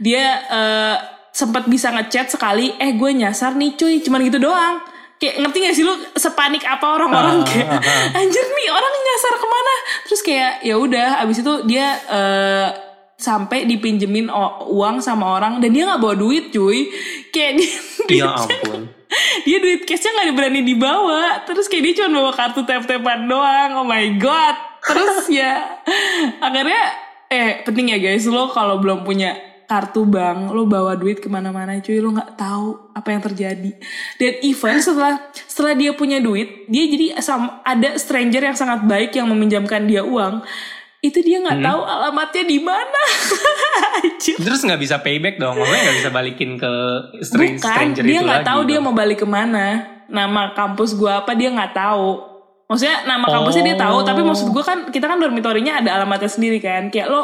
[0.00, 0.96] Dia eh,
[1.32, 4.04] sempat bisa ngechat sekali eh gue nyasar nih cuy.
[4.04, 4.84] Cuman gitu doang.
[5.20, 7.44] Kayak ngerti gak sih lu sepanik apa orang-orang?
[7.44, 7.68] Ah, kayak
[8.16, 9.74] anjir nih orang nyasar ke mana?
[10.08, 12.68] Terus kayak ya udah abis itu dia eh,
[13.20, 14.32] sampai dipinjemin
[14.72, 16.88] uang sama orang dan dia nggak bawa duit cuy.
[17.28, 17.70] Kayak dia
[18.24, 18.88] Ya ampun.
[19.46, 21.44] dia duit cashnya nggak berani dibawa.
[21.44, 23.84] Terus kayak dia cuma bawa kartu tap tapan doang.
[23.84, 24.56] Oh my god.
[24.80, 25.84] Terus ya
[26.40, 26.82] akhirnya
[27.30, 29.36] eh penting ya guys lo kalau belum punya
[29.70, 32.00] kartu bank lo bawa duit ke mana-mana cuy.
[32.00, 33.72] Lo nggak tahu apa yang terjadi.
[34.16, 37.20] Dan even setelah setelah dia punya duit dia jadi
[37.68, 40.40] ada stranger yang sangat baik yang meminjamkan dia uang
[41.00, 43.02] itu dia nggak tahu alamatnya di mana.
[44.36, 46.72] Terus nggak bisa payback dong, maksudnya nggak bisa balikin ke
[47.20, 49.66] str- Bukan, stranger dia nggak tahu dia mau balik ke mana.
[50.06, 52.08] Nama kampus gua apa dia nggak tahu.
[52.66, 54.04] Maksudnya nama kampusnya dia tahu, Oh.
[54.04, 56.88] tapi maksud gua kan kita kan dormitorinya ada alamatnya sendiri kan.
[56.88, 57.22] Kayak lo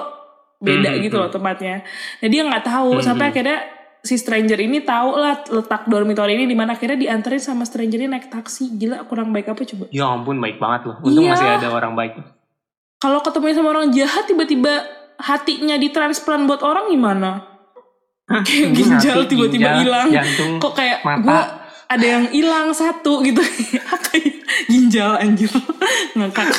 [0.56, 1.84] beda Hmm, gitu loh tempatnya.
[2.16, 3.60] Nah dia nggak tahu sampai akhirnya
[4.00, 8.08] si stranger ini tahu lah letak dormitori ini di mana akhirnya dianterin sama stranger ini
[8.08, 8.72] naik taksi.
[8.72, 9.84] Gila kurang baik apa coba?
[9.90, 10.96] Ya ampun baik banget loh.
[11.02, 11.34] Untung Iya.
[11.34, 12.14] masih ada orang baik.
[12.96, 14.84] Kalau ketemu sama orang jahat tiba-tiba
[15.20, 17.44] hatinya ditransplant buat orang gimana?
[18.26, 20.08] Kayak ginjal tiba-tiba hilang.
[20.10, 20.58] Jantung.
[20.58, 21.22] kok kayak mata.
[21.22, 21.40] gue
[21.86, 23.38] ada yang hilang satu gitu
[24.10, 25.46] kayak ginjal anjir
[26.18, 26.50] ngakak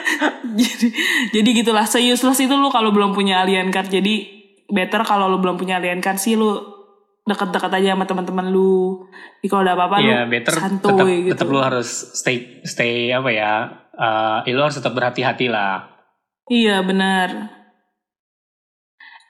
[0.60, 0.88] jadi
[1.36, 4.24] jadi gitulah se useless itu lu kalau belum punya alien card jadi
[4.72, 6.56] better kalau lu belum punya alien card sih lu
[7.26, 9.04] deket-deket aja sama teman-teman lu
[9.42, 13.10] jadi kalau ada apa-apa Iya, lu better tetap santuy gitu tetap lu harus stay stay
[13.10, 13.52] apa ya?
[13.96, 15.88] Eh lu harus tetap berhati-hati lah.
[16.46, 17.56] iya benar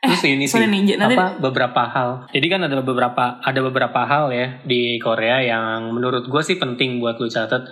[0.07, 2.31] Terus ini sih nih, nanti- apa beberapa hal.
[2.31, 7.03] Jadi kan ada beberapa ada beberapa hal ya di Korea yang menurut gue sih penting
[7.03, 7.67] buat lu catat.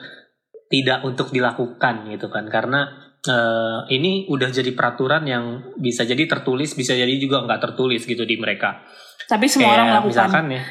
[0.64, 2.88] tidak untuk dilakukan gitu kan karena
[3.28, 8.24] uh, ini udah jadi peraturan yang bisa jadi tertulis bisa jadi juga nggak tertulis gitu
[8.26, 8.82] di mereka
[9.28, 10.62] tapi semua Kayak orang melakukan misalkan ya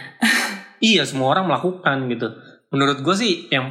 [0.98, 2.28] iya semua orang melakukan gitu
[2.74, 3.70] menurut gue sih yang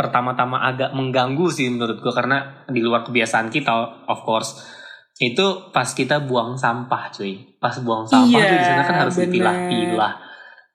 [0.00, 4.56] pertama-tama agak mengganggu sih menurut gue karena di luar kebiasaan kita of course
[5.20, 7.36] itu pas kita buang sampah cuy.
[7.60, 10.12] Pas buang sampah Iya, tuh di sana kan harus dipilah-pilah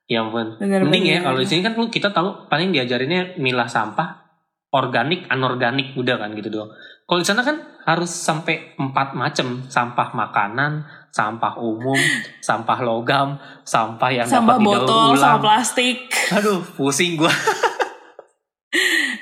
[0.06, 0.54] ya ampun.
[0.62, 4.22] Bener, mending ya kalau di sini kan lu kita tahu paling diajarinnya milah sampah
[4.70, 6.70] organik anorganik udah kan gitu doang.
[7.10, 11.98] Kalau di sana kan harus sampai empat macam sampah makanan sampah umum
[12.46, 15.18] sampah logam sampah yang sampah dapat botol ulang.
[15.18, 16.06] sampah plastik.
[16.38, 17.34] Aduh pusing gua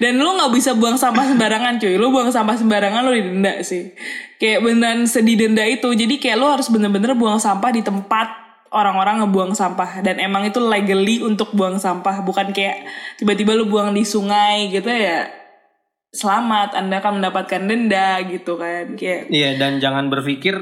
[0.04, 1.96] dan lu nggak bisa buang sampah sembarangan cuy.
[1.96, 3.96] Lu buang sampah sembarangan lu didenda sih.
[4.36, 5.88] Kayak beneran sedidenda itu.
[5.88, 8.28] Jadi kayak lu harus bener-bener buang sampah di tempat
[8.68, 10.04] orang-orang ngebuang sampah.
[10.04, 12.20] Dan emang itu legally untuk buang sampah.
[12.20, 12.84] Bukan kayak
[13.16, 15.24] tiba-tiba lu buang di sungai gitu ya
[16.12, 16.76] selamat.
[16.76, 19.00] Anda akan mendapatkan denda gitu kan.
[19.00, 20.52] Kayak Iya dan jangan berpikir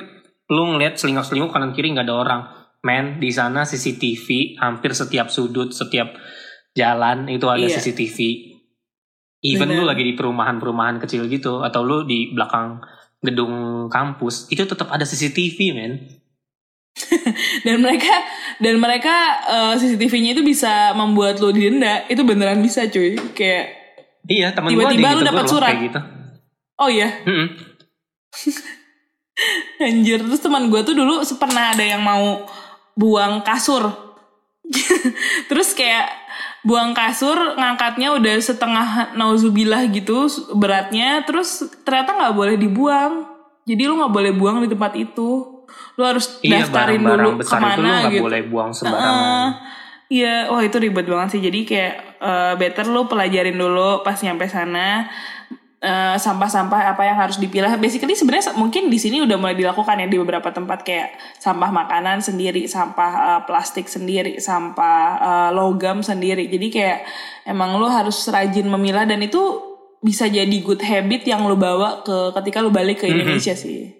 [0.54, 2.40] lu ngeliat selingkuh-selingkuh kanan kiri nggak ada orang.
[2.86, 6.14] Men di sana CCTV hampir setiap sudut, setiap
[6.78, 7.82] jalan itu ada Iya.
[7.82, 8.51] CCTV.
[9.42, 9.82] Even Bener.
[9.82, 12.78] lu lagi di perumahan-perumahan kecil gitu atau lu di belakang
[13.18, 15.92] gedung kampus itu tetap ada CCTV men.
[17.66, 18.14] dan mereka
[18.60, 23.82] dan mereka eh, CCTV-nya itu bisa membuat lu didenda itu beneran bisa cuy kayak
[24.22, 25.74] Iya ada Tiba-tiba lu dapat surat.
[25.74, 26.00] kayak gitu.
[26.78, 27.48] oh iya Mm-mm.
[29.82, 32.46] Anjir, terus teman gue tuh dulu pernah ada yang mau
[32.94, 33.90] buang kasur.
[35.50, 36.06] terus kayak
[36.62, 38.88] buang kasur ngangkatnya udah setengah
[39.18, 43.26] nauzubillah gitu beratnya, terus ternyata nggak boleh dibuang.
[43.66, 45.62] Jadi lu nggak boleh buang di tempat itu.
[45.98, 48.24] Lu harus Iya daftarin dulu besar ke mana itu lu nggak gitu.
[48.24, 49.48] boleh buang sembarangan.
[50.12, 51.40] Iya, wah itu ribet banget sih.
[51.40, 55.08] Jadi kayak eh, better lu pelajarin dulu pas nyampe sana
[55.82, 57.74] eh, sampah-sampah apa yang harus dipilah.
[57.76, 62.22] Basically sebenarnya mungkin di sini udah mulai dilakukan ya di beberapa tempat kayak sampah makanan
[62.22, 66.46] sendiri, sampah eh, plastik sendiri, sampah eh, logam sendiri.
[66.46, 66.98] Jadi kayak
[67.50, 69.42] emang lu harus rajin memilah dan itu
[70.02, 73.90] bisa jadi good habit yang lu bawa ke ketika lu balik ke Indonesia sih.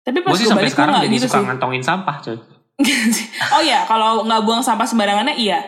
[0.00, 1.44] Tapi pas Gue sih sampai balik sekarang jadi gitu suka sih.
[1.48, 2.36] ngantongin sampah coy.
[3.56, 5.60] oh ya, kalau nggak buang sampah sembarangannya iya.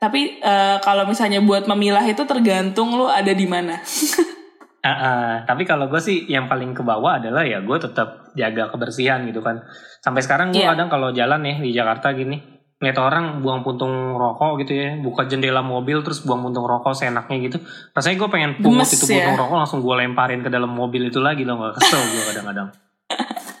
[0.00, 3.80] Tapi eh, kalau misalnya buat memilah itu tergantung lu ada di mana.
[4.80, 5.30] Ah, ah.
[5.44, 9.40] tapi kalau gue sih yang paling ke bawah adalah ya gue tetap jaga kebersihan gitu
[9.40, 9.60] kan.
[10.00, 10.72] Sampai sekarang gue Iya.
[10.72, 12.40] kadang kalau jalan ya di Jakarta gini,
[12.80, 17.36] ngeliat orang buang puntung rokok gitu ya, buka jendela mobil terus buang puntung rokok seenaknya
[17.44, 17.60] gitu.
[17.92, 19.20] Rasanya gue pengen pungut Gemes itu ya.
[19.20, 22.68] puntung rokok langsung gue lemparin ke dalam mobil itu lagi loh nggak kesel gue kadang-kadang.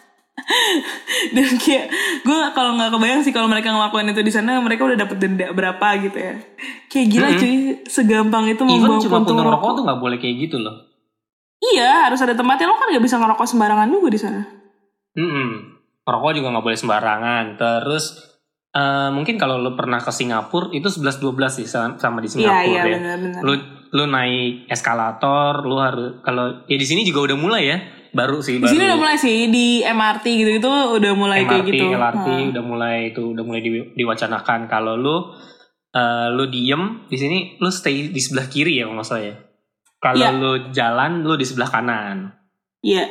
[1.30, 1.84] Dan kayak
[2.24, 5.52] gue kalau nggak kebayang sih kalau mereka ngelakuin itu di sana mereka udah dapet denda
[5.52, 6.34] berapa gitu ya.
[6.88, 7.38] Kayak gila Mm-mm.
[7.38, 7.54] cuy,
[7.86, 9.76] segampang itu Even membuang cuma puntung puntung rokok rokok.
[9.76, 10.89] tuh nggak boleh kayak gitu loh.
[11.62, 14.40] Iya, harus ada tempatnya lo kan nggak bisa ngerokok sembarangan juga di sana.
[15.12, 15.50] Mm-mm.
[16.02, 17.44] Rokok juga nggak boleh sembarangan.
[17.54, 18.04] Terus
[18.70, 21.20] eh, mungkin kalau lu pernah ke Singapura itu 11-12
[21.52, 22.94] sih sama di Iya Singapura iya ya.
[22.94, 23.40] benar-benar.
[23.42, 23.52] lu
[23.90, 27.78] lu naik eskalator lu harus kalau ya di sini juga udah mulai ya
[28.10, 31.74] baru sih Di baru sini udah mulai sih di MRT gitu-gitu udah mulai kayak MRT
[31.74, 31.84] gitu.
[31.92, 32.50] LRT Hmm.
[32.50, 35.16] udah mulai itu udah mulai di- diwacanakan kalau lu
[35.90, 39.34] eh, lu diem di sini lu stay di sebelah kiri ya kalau nggak salah ya
[40.00, 40.30] kalau Iya.
[40.32, 42.32] lu jalan lu di sebelah kanan
[42.80, 43.04] Iya.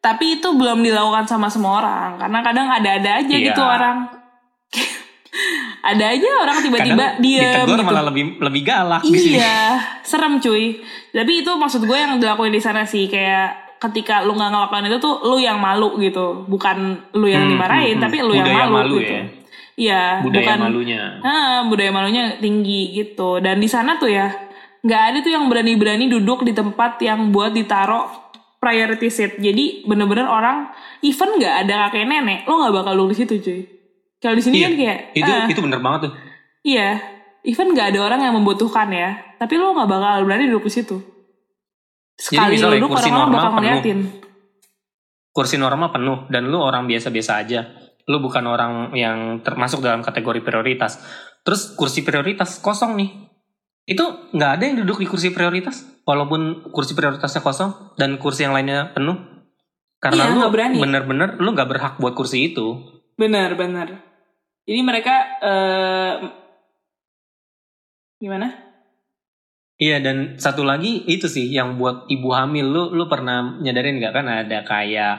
[0.00, 3.46] Tapi itu belum dilakukan sama semua orang karena kadang ada-ada aja Iya.
[3.46, 3.98] gitu orang.
[5.82, 7.82] ada aja orang tiba-tiba ditegur gitu.
[7.82, 10.78] malah lebih lebih galak di sini Iya, serem cuy.
[11.10, 14.98] Tapi itu maksud gue yang dilakuin di sana sih kayak ketika lu nggak ngelakuin itu
[14.98, 16.78] tuh lu yang malu gitu, bukan
[17.12, 18.04] lu yang Hmm, dimarahin, hmm, hmm.
[18.04, 19.12] tapi lu yang malu, malu gitu.
[19.12, 19.22] ya.
[19.72, 23.40] Iya, budaya bukan malunya Ah, budaya malunya tinggi gitu.
[23.40, 24.28] Dan di sana tuh ya,
[24.82, 28.10] nggak ada tuh yang berani-berani duduk di tempat yang buat ditaro
[28.62, 29.32] priority seat.
[29.42, 30.70] Jadi bener-bener orang,
[31.02, 33.60] even nggak ada kakek nenek, lo nggak bakal duduk di situ cuy.
[34.22, 36.12] Kalau di sini Iya, kan kayak, itu ah, itu bener banget tuh
[36.62, 37.02] iya,
[37.42, 40.96] even nggak ada orang yang membutuhkan ya, tapi lo nggak bakal berani duduk di situ.
[42.14, 43.62] Sekali misalnya duduk kursi orang-orang normal bakal penuh.
[43.66, 44.00] ngeliatin.
[45.32, 47.60] kursi normal penuh dan lu orang biasa-biasa aja.
[48.04, 51.00] Lu bukan orang yang termasuk dalam kategori prioritas.
[51.40, 53.10] Terus kursi prioritas kosong nih.
[53.86, 58.54] Itu nggak ada yang duduk di kursi prioritas walaupun kursi prioritasnya kosong dan kursi yang
[58.54, 59.18] lainnya penuh.
[60.02, 62.78] Karena Iya, lu bener-bener lu nggak berhak buat kursi itu.
[63.14, 64.02] Benar, benar.
[64.66, 66.14] Jadi mereka eh,
[68.18, 68.50] gimana?
[69.82, 74.14] Iya dan satu lagi itu sih yang buat ibu hamil lu lu pernah nyadarin nggak
[74.14, 75.14] kan ada kayak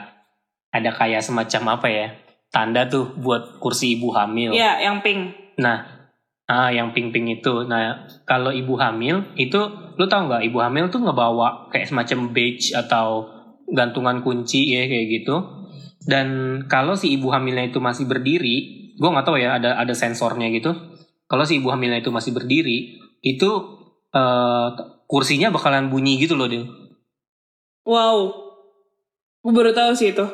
[0.72, 2.06] ada kayak semacam apa ya
[2.54, 4.54] tanda tuh buat kursi ibu hamil.
[4.54, 5.34] Iya, yang pink.
[5.58, 5.93] Nah,
[6.44, 7.64] ah yang pink-pink itu.
[7.64, 9.60] Nah, kalau ibu hamil itu
[9.96, 13.30] lu tau nggak ibu hamil tuh ngebawa kayak semacam badge atau
[13.70, 15.40] gantungan kunci ya kayak gitu
[16.04, 20.52] dan kalau si ibu hamilnya itu masih berdiri gue nggak tahu ya ada ada sensornya
[20.52, 20.74] gitu
[21.24, 23.50] kalau si ibu hamilnya itu masih berdiri itu
[24.12, 24.68] eh,
[25.08, 26.68] kursinya bakalan bunyi gitu loh Del.
[27.84, 28.32] Wow.
[29.44, 30.24] Gue baru tahu sih itu.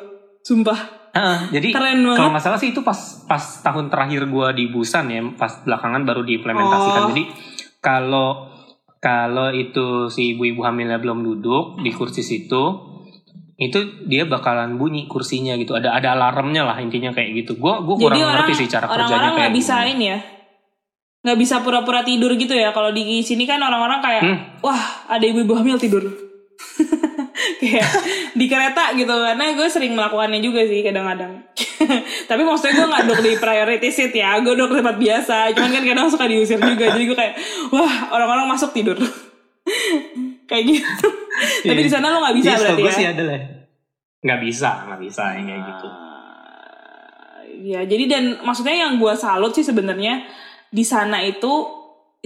[0.47, 1.00] Sumpah.
[1.51, 2.17] Jadi Keren banget.
[2.17, 6.03] kalau nggak salah sih itu pas pas tahun terakhir gua di Busan ya, pas belakangan
[6.03, 7.03] baru diimplementasikan.
[7.03, 7.09] Oh.
[7.11, 7.25] Jadi
[7.79, 8.29] kalau
[9.01, 12.63] kalau itu si ibu-ibu hamilnya belum duduk di kursi situ,
[13.57, 15.75] itu dia bakalan bunyi kursinya gitu.
[15.75, 17.57] Ada ada alarmnya lah intinya kayak gitu.
[17.57, 20.19] Gua gua kurang orang ngerti sih cara kerjanya orang-orang kayak nggak bisa ini ya.
[21.21, 22.73] Nggak bisa pura-pura tidur gitu ya.
[22.73, 24.39] Kalau di sini kan orang-orang kayak, Hmm.
[24.65, 26.01] wah ada ibu-ibu hamil tidur.
[27.61, 27.89] kayak
[28.41, 31.45] di kereta gitu karena gue sering melakukannya juga sih kadang-kadang.
[32.31, 35.53] Tapi maksudnya gue nggak duduk di priority seat ya gue duduk tempat biasa.
[35.53, 37.35] Cuman kan kadang suka diusir juga jadi gue kayak
[37.71, 38.97] wah orang-orang masuk tidur.
[40.51, 41.07] Kayak gitu.
[41.63, 42.91] Tapi di sana lo nggak bisa Iya, berarti ya?
[42.91, 43.43] sih lah.
[44.19, 45.89] Nggak bisa, nggak bisa yang kayak gitu.
[47.61, 50.27] Ya, jadi dan maksudnya yang gue salut sih sebenarnya
[50.75, 51.71] di sana itu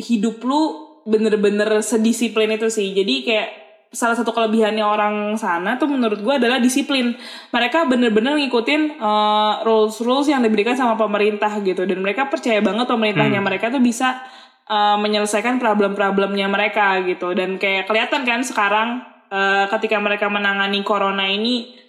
[0.01, 0.63] hidup lu
[1.05, 2.97] bener-bener sedisiplin itu sih.
[2.97, 3.64] Jadi kayak
[3.95, 7.15] salah satu kelebihannya orang sana tuh menurut gue adalah disiplin.
[7.55, 11.87] Mereka bener-bener ngikutin uh, rules-rules yang diberikan sama pemerintah gitu.
[11.87, 13.47] Dan mereka percaya banget pemerintahnya Hmm.
[13.47, 14.21] mereka tuh bisa
[14.67, 17.33] uh, menyelesaikan problem-problemnya mereka gitu.
[17.33, 18.89] Dan kayak kelihatan kan sekarang
[19.31, 21.85] uh, ketika mereka menangani corona ini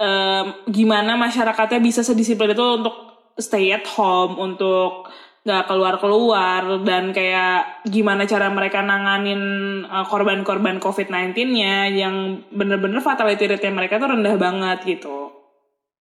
[0.00, 2.96] em, gimana masyarakatnya bisa sedisiplin itu untuk
[3.36, 5.08] stay at home, untuk
[5.40, 9.40] nggak keluar-keluar dan kayak gimana cara mereka nanganin
[9.82, 15.32] uh, korban-korban COVID-19-nya yang bener-bener fatality rate mereka tuh rendah banget gitu.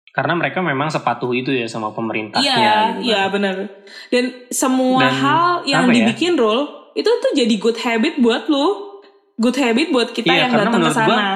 [0.10, 2.42] Karena mereka memang sepatuh itu ya sama pemerintahnya.
[2.42, 2.94] Iya, gitu kan.
[3.06, 3.56] iya bener.
[4.10, 5.94] Dan semua Dan, hal yang ya?
[5.94, 8.90] dibikin rule itu tuh jadi good habit buat lu.
[9.38, 11.30] Good habit buat kita Iya, yang datang ke gua- sana.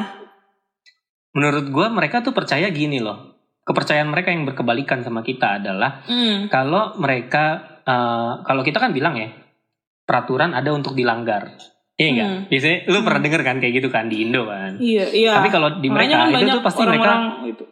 [1.31, 3.37] Menurut gue mereka tuh percaya gini loh.
[3.63, 6.51] Kepercayaan mereka yang berkebalikan sama kita adalah Hmm.
[6.51, 9.29] kalau mereka eh, kalau kita kan bilang ya
[10.03, 11.55] peraturan ada untuk dilanggar.
[11.93, 12.27] Iya enggak?
[12.27, 12.41] Hmm.
[12.49, 14.71] Biasanya lu pernah denger kan kayak gitu kan di Indo kan.
[14.81, 15.31] Iya, iya.
[15.37, 17.65] Tapi kalau di mereka kan itu tuh pasti mereka orang-orang itu.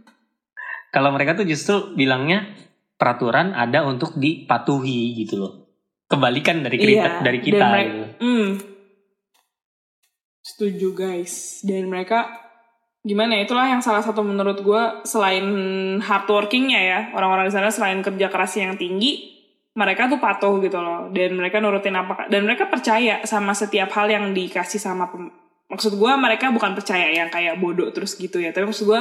[0.94, 2.48] kalau mereka tuh justru bilangnya
[2.96, 5.52] peraturan ada untuk dipatuhi gitu loh.
[6.08, 8.04] Kebalikan dari kita Iya, dari dan kita mereka- gitu.
[8.24, 8.48] Hmm.
[10.44, 11.64] Setuju guys.
[11.64, 12.43] Dan mereka
[13.04, 15.44] gimana ya, itulah yang salah satu menurut gue selain
[16.00, 19.36] hardworkingnya ya orang-orang di sana selain kerja kerasnya yang tinggi
[19.76, 21.12] mereka tuh patuh gitu loh.
[21.12, 25.34] Dan mereka nurutin apa dan mereka percaya sama setiap hal yang dikasih sama pem-
[25.68, 28.56] maksud gue mereka bukan percaya yang kayak bodoh terus gitu ya.
[28.56, 29.00] Tapi maksud gue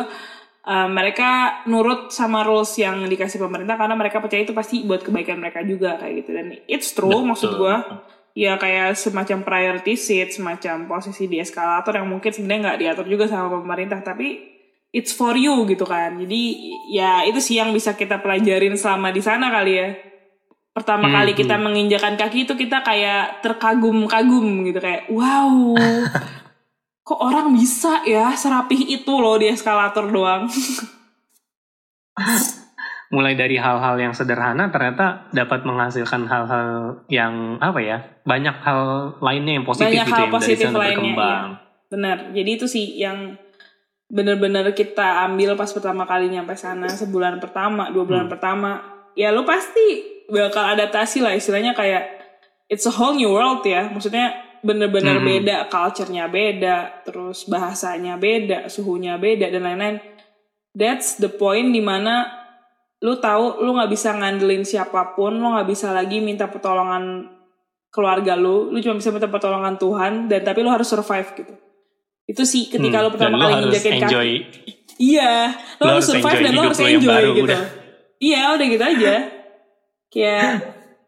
[0.67, 5.39] uh, mereka nurut sama rules yang dikasih pemerintah karena mereka percaya itu pasti buat kebaikan
[5.39, 6.29] mereka juga kayak gitu.
[6.35, 7.59] Dan it's true maksud Betul.
[7.63, 7.75] gue
[8.33, 13.25] ya kayak semacam priority seat, semacam posisi di eskalator yang mungkin sebenarnya nggak diatur juga
[13.29, 14.41] sama pemerintah, tapi
[14.93, 16.17] it's for you gitu kan.
[16.17, 16.41] Jadi
[16.93, 19.89] ya itu sih yang bisa kita pelajarin selama di sana kali ya.
[20.73, 25.77] Pertama Hmm, kali kita menginjakan kaki itu kita kayak terkagum-kagum gitu kayak wow.
[27.07, 30.49] Kok orang bisa ya serapih itu loh di eskalator doang.
[33.13, 39.61] mulai dari hal-hal yang sederhana ternyata dapat menghasilkan hal-hal yang apa ya banyak hal lainnya
[39.61, 41.49] yang positif Banyak gitu hal yang positif dari sana lainnya, berkembang.
[41.93, 42.17] Benar.
[42.33, 43.37] Jadi itu sih yang
[44.09, 48.33] bener-bener kita ambil pas pertama kali nyampe sana sebulan pertama, dua bulan Hmm.
[48.33, 48.71] pertama.
[49.13, 50.01] Ya lo pasti
[50.33, 52.17] bakal adaptasi lah istilahnya kayak
[52.65, 53.93] it's a whole new world ya.
[53.93, 54.33] Maksudnya
[54.65, 55.27] bener-bener Hmm.
[55.29, 59.97] beda, culture-nya beda, terus bahasanya beda, suhunya beda dan lain-lain.
[60.73, 62.42] That's the point di mana
[63.03, 67.27] lu tahu lu nggak bisa ngandelin siapa pun, lu nggak bisa lagi minta pertolongan
[67.91, 71.53] keluarga lu, lu cuma bisa minta pertolongan Tuhan dan tapi lu harus survive gitu.
[72.23, 74.33] Itu sih ketika Hmm, lu pertama kali nginjakin kaki.
[74.95, 77.45] Iya, lu, Lu harus survive dan lu harus enjoy baru, gitu.
[77.51, 77.61] udah.
[78.17, 79.13] Iya, udah gitu aja.
[80.07, 80.49] Kayak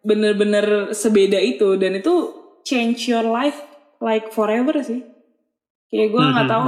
[0.02, 2.14] bener-bener sebeda itu dan itu
[2.62, 3.56] change your life
[4.02, 5.06] like forever sih.
[5.88, 6.66] Kayak gue nggak Mhm, tahu,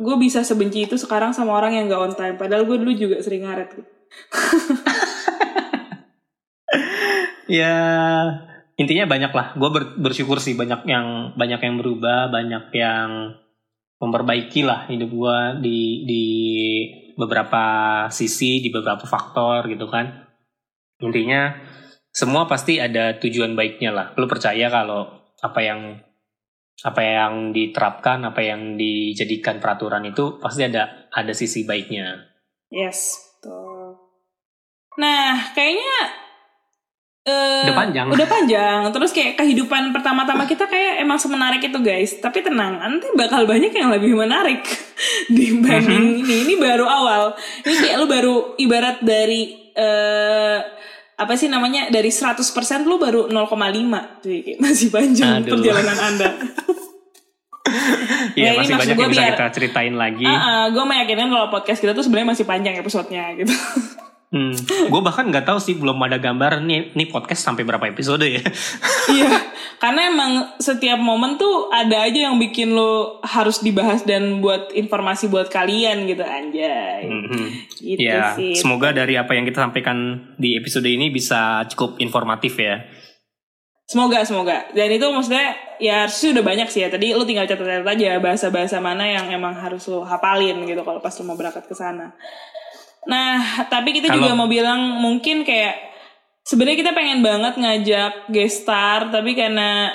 [0.00, 2.36] gue bisa sebenci itu sekarang sama orang yang gak on time.
[2.38, 3.76] Padahal gue dulu juga sering ngaret.
[3.76, 3.90] Gitu.
[7.60, 7.76] ya
[8.78, 13.34] intinya banyak lah gue bersyukur sih banyak yang banyak yang berubah banyak yang
[14.00, 16.24] memperbaiki lah hidup gue di di
[17.20, 17.64] beberapa
[18.08, 20.24] sisi di beberapa faktor gitu kan.
[21.04, 21.52] Intinya
[22.08, 24.06] semua pasti ada tujuan baiknya lah.
[24.16, 25.04] Lu percaya kalau
[25.44, 26.00] apa yang
[26.80, 32.24] apa yang diterapkan apa yang dijadikan peraturan itu pasti ada ada sisi baiknya.
[32.72, 33.20] Yes.
[34.92, 35.94] Nah, kayaknya
[37.22, 38.06] eh, Udah panjang.
[38.08, 38.80] Udah panjang.
[38.90, 42.16] Terus kayak kehidupan pertama-tama kita kayak emang semenarik itu guys.
[42.16, 44.64] Tapi tenang, nanti bakal banyak yang lebih menarik
[45.28, 46.20] dibanding Mhm.
[46.20, 46.36] ini.
[46.42, 47.22] Ini baru awal.
[47.60, 50.58] Ini kayak lu baru ibarat dari eh
[51.14, 52.40] apa sih namanya dari 100%
[52.82, 53.44] lu baru 0,5
[54.18, 55.52] Jadi kayak masih panjang Aduh.
[55.52, 56.28] perjalanan anda
[58.34, 60.24] Ya, Iya ini masih banyak yang bisa biar- kita ceritain lagi.
[60.66, 63.52] gue meyakinkan kalau podcast kita tuh sebenarnya masih panjang episodenya gitu
[64.30, 64.54] Hmm.
[64.94, 68.42] Gue bahkan nggak tahu sih belum ada gambar nih nih podcast sampai berapa episode ya.
[69.10, 69.42] Iya,
[69.82, 75.26] karena emang setiap momen tuh ada aja yang bikin lo harus dibahas dan buat informasi
[75.26, 77.10] buat kalian gitu anjay.
[77.10, 77.44] Mhm.
[77.74, 78.54] Gitu Ya, sih.
[78.54, 82.86] semoga dari apa yang kita sampaikan di episode ini bisa cukup informatif ya.
[83.90, 84.70] Semoga, semoga.
[84.70, 86.88] Dan itu maksudnya ya harusnya udah banyak sih ya.
[86.94, 91.10] Tadi lo tinggal catat-catat aja bahasa-bahasa mana yang emang harus lo hafalin gitu kalau pas
[91.18, 92.14] lo mau berangkat ke sana.
[93.08, 93.40] Nah,
[93.72, 95.76] tapi kita Kalau- juga mau bilang mungkin kayak
[96.44, 99.88] sebenarnya kita pengen banget ngajak guest star tapi karena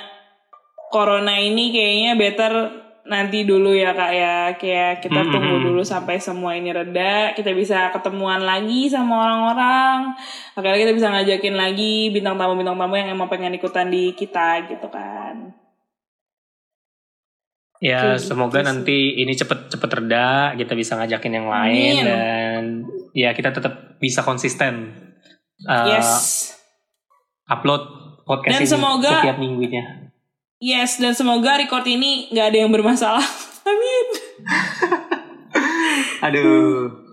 [0.89, 2.53] corona ini kayaknya better
[3.05, 4.37] nanti dulu ya kak ya.
[4.57, 5.67] Kayak kita Hmm, tunggu hmm, hmm.
[5.69, 10.17] dulu sampai semua ini reda kita bisa ketemuan lagi sama orang-orang.
[10.57, 14.65] Akhirnya kita bisa ngajakin lagi bintang tamu bintang tamu yang emang pengen ikutan di kita
[14.65, 15.44] gitu kan
[17.85, 18.65] Ya, Gitu semoga sih.
[18.65, 22.03] nanti ini cepet-cepet reda, kita bisa ngajakin yang lain Amin.
[22.03, 22.61] dan
[23.11, 24.89] ya kita tetap bisa konsisten
[25.61, 26.49] uh, yes
[27.45, 27.85] upload
[28.23, 29.83] podcast Dan ini semoga- setiap minggunya.
[30.57, 33.21] yes dan semoga record ini nggak ada yang bermasalah
[33.69, 34.07] amin
[36.25, 37.04] Aduh.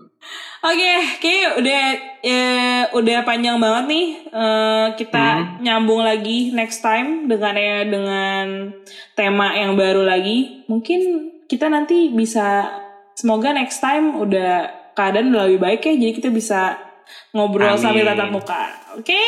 [0.63, 1.83] Oke, kayak udah
[2.23, 4.07] eh, udah panjang banget nih.
[4.31, 8.71] Eh, kita nyambung lagi next time dengan ya dengan
[9.11, 10.63] tema yang baru lagi.
[10.71, 12.71] Mungkin kita nanti bisa
[13.11, 15.99] semoga next time udah keadaan udah lebih baik ya.
[15.99, 16.79] Jadi kita bisa
[17.35, 17.83] ngobrol Amin.
[17.83, 18.63] sambil tatap muka.
[18.95, 19.19] Oke?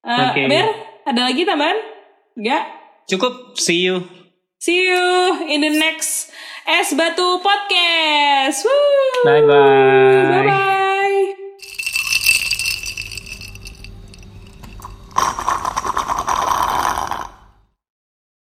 [0.00, 0.48] Eh, Oke.
[0.48, 0.66] Ber,
[1.12, 1.76] ada lagi tambahan?
[2.40, 2.64] Enggak?
[3.04, 4.00] Cukup, see you.
[4.64, 5.04] See you
[5.44, 6.31] in the next
[6.66, 8.64] Es Batu Podcast.
[8.64, 8.70] Woo.
[9.24, 10.28] Bye bye.
[10.30, 10.72] Bye bye.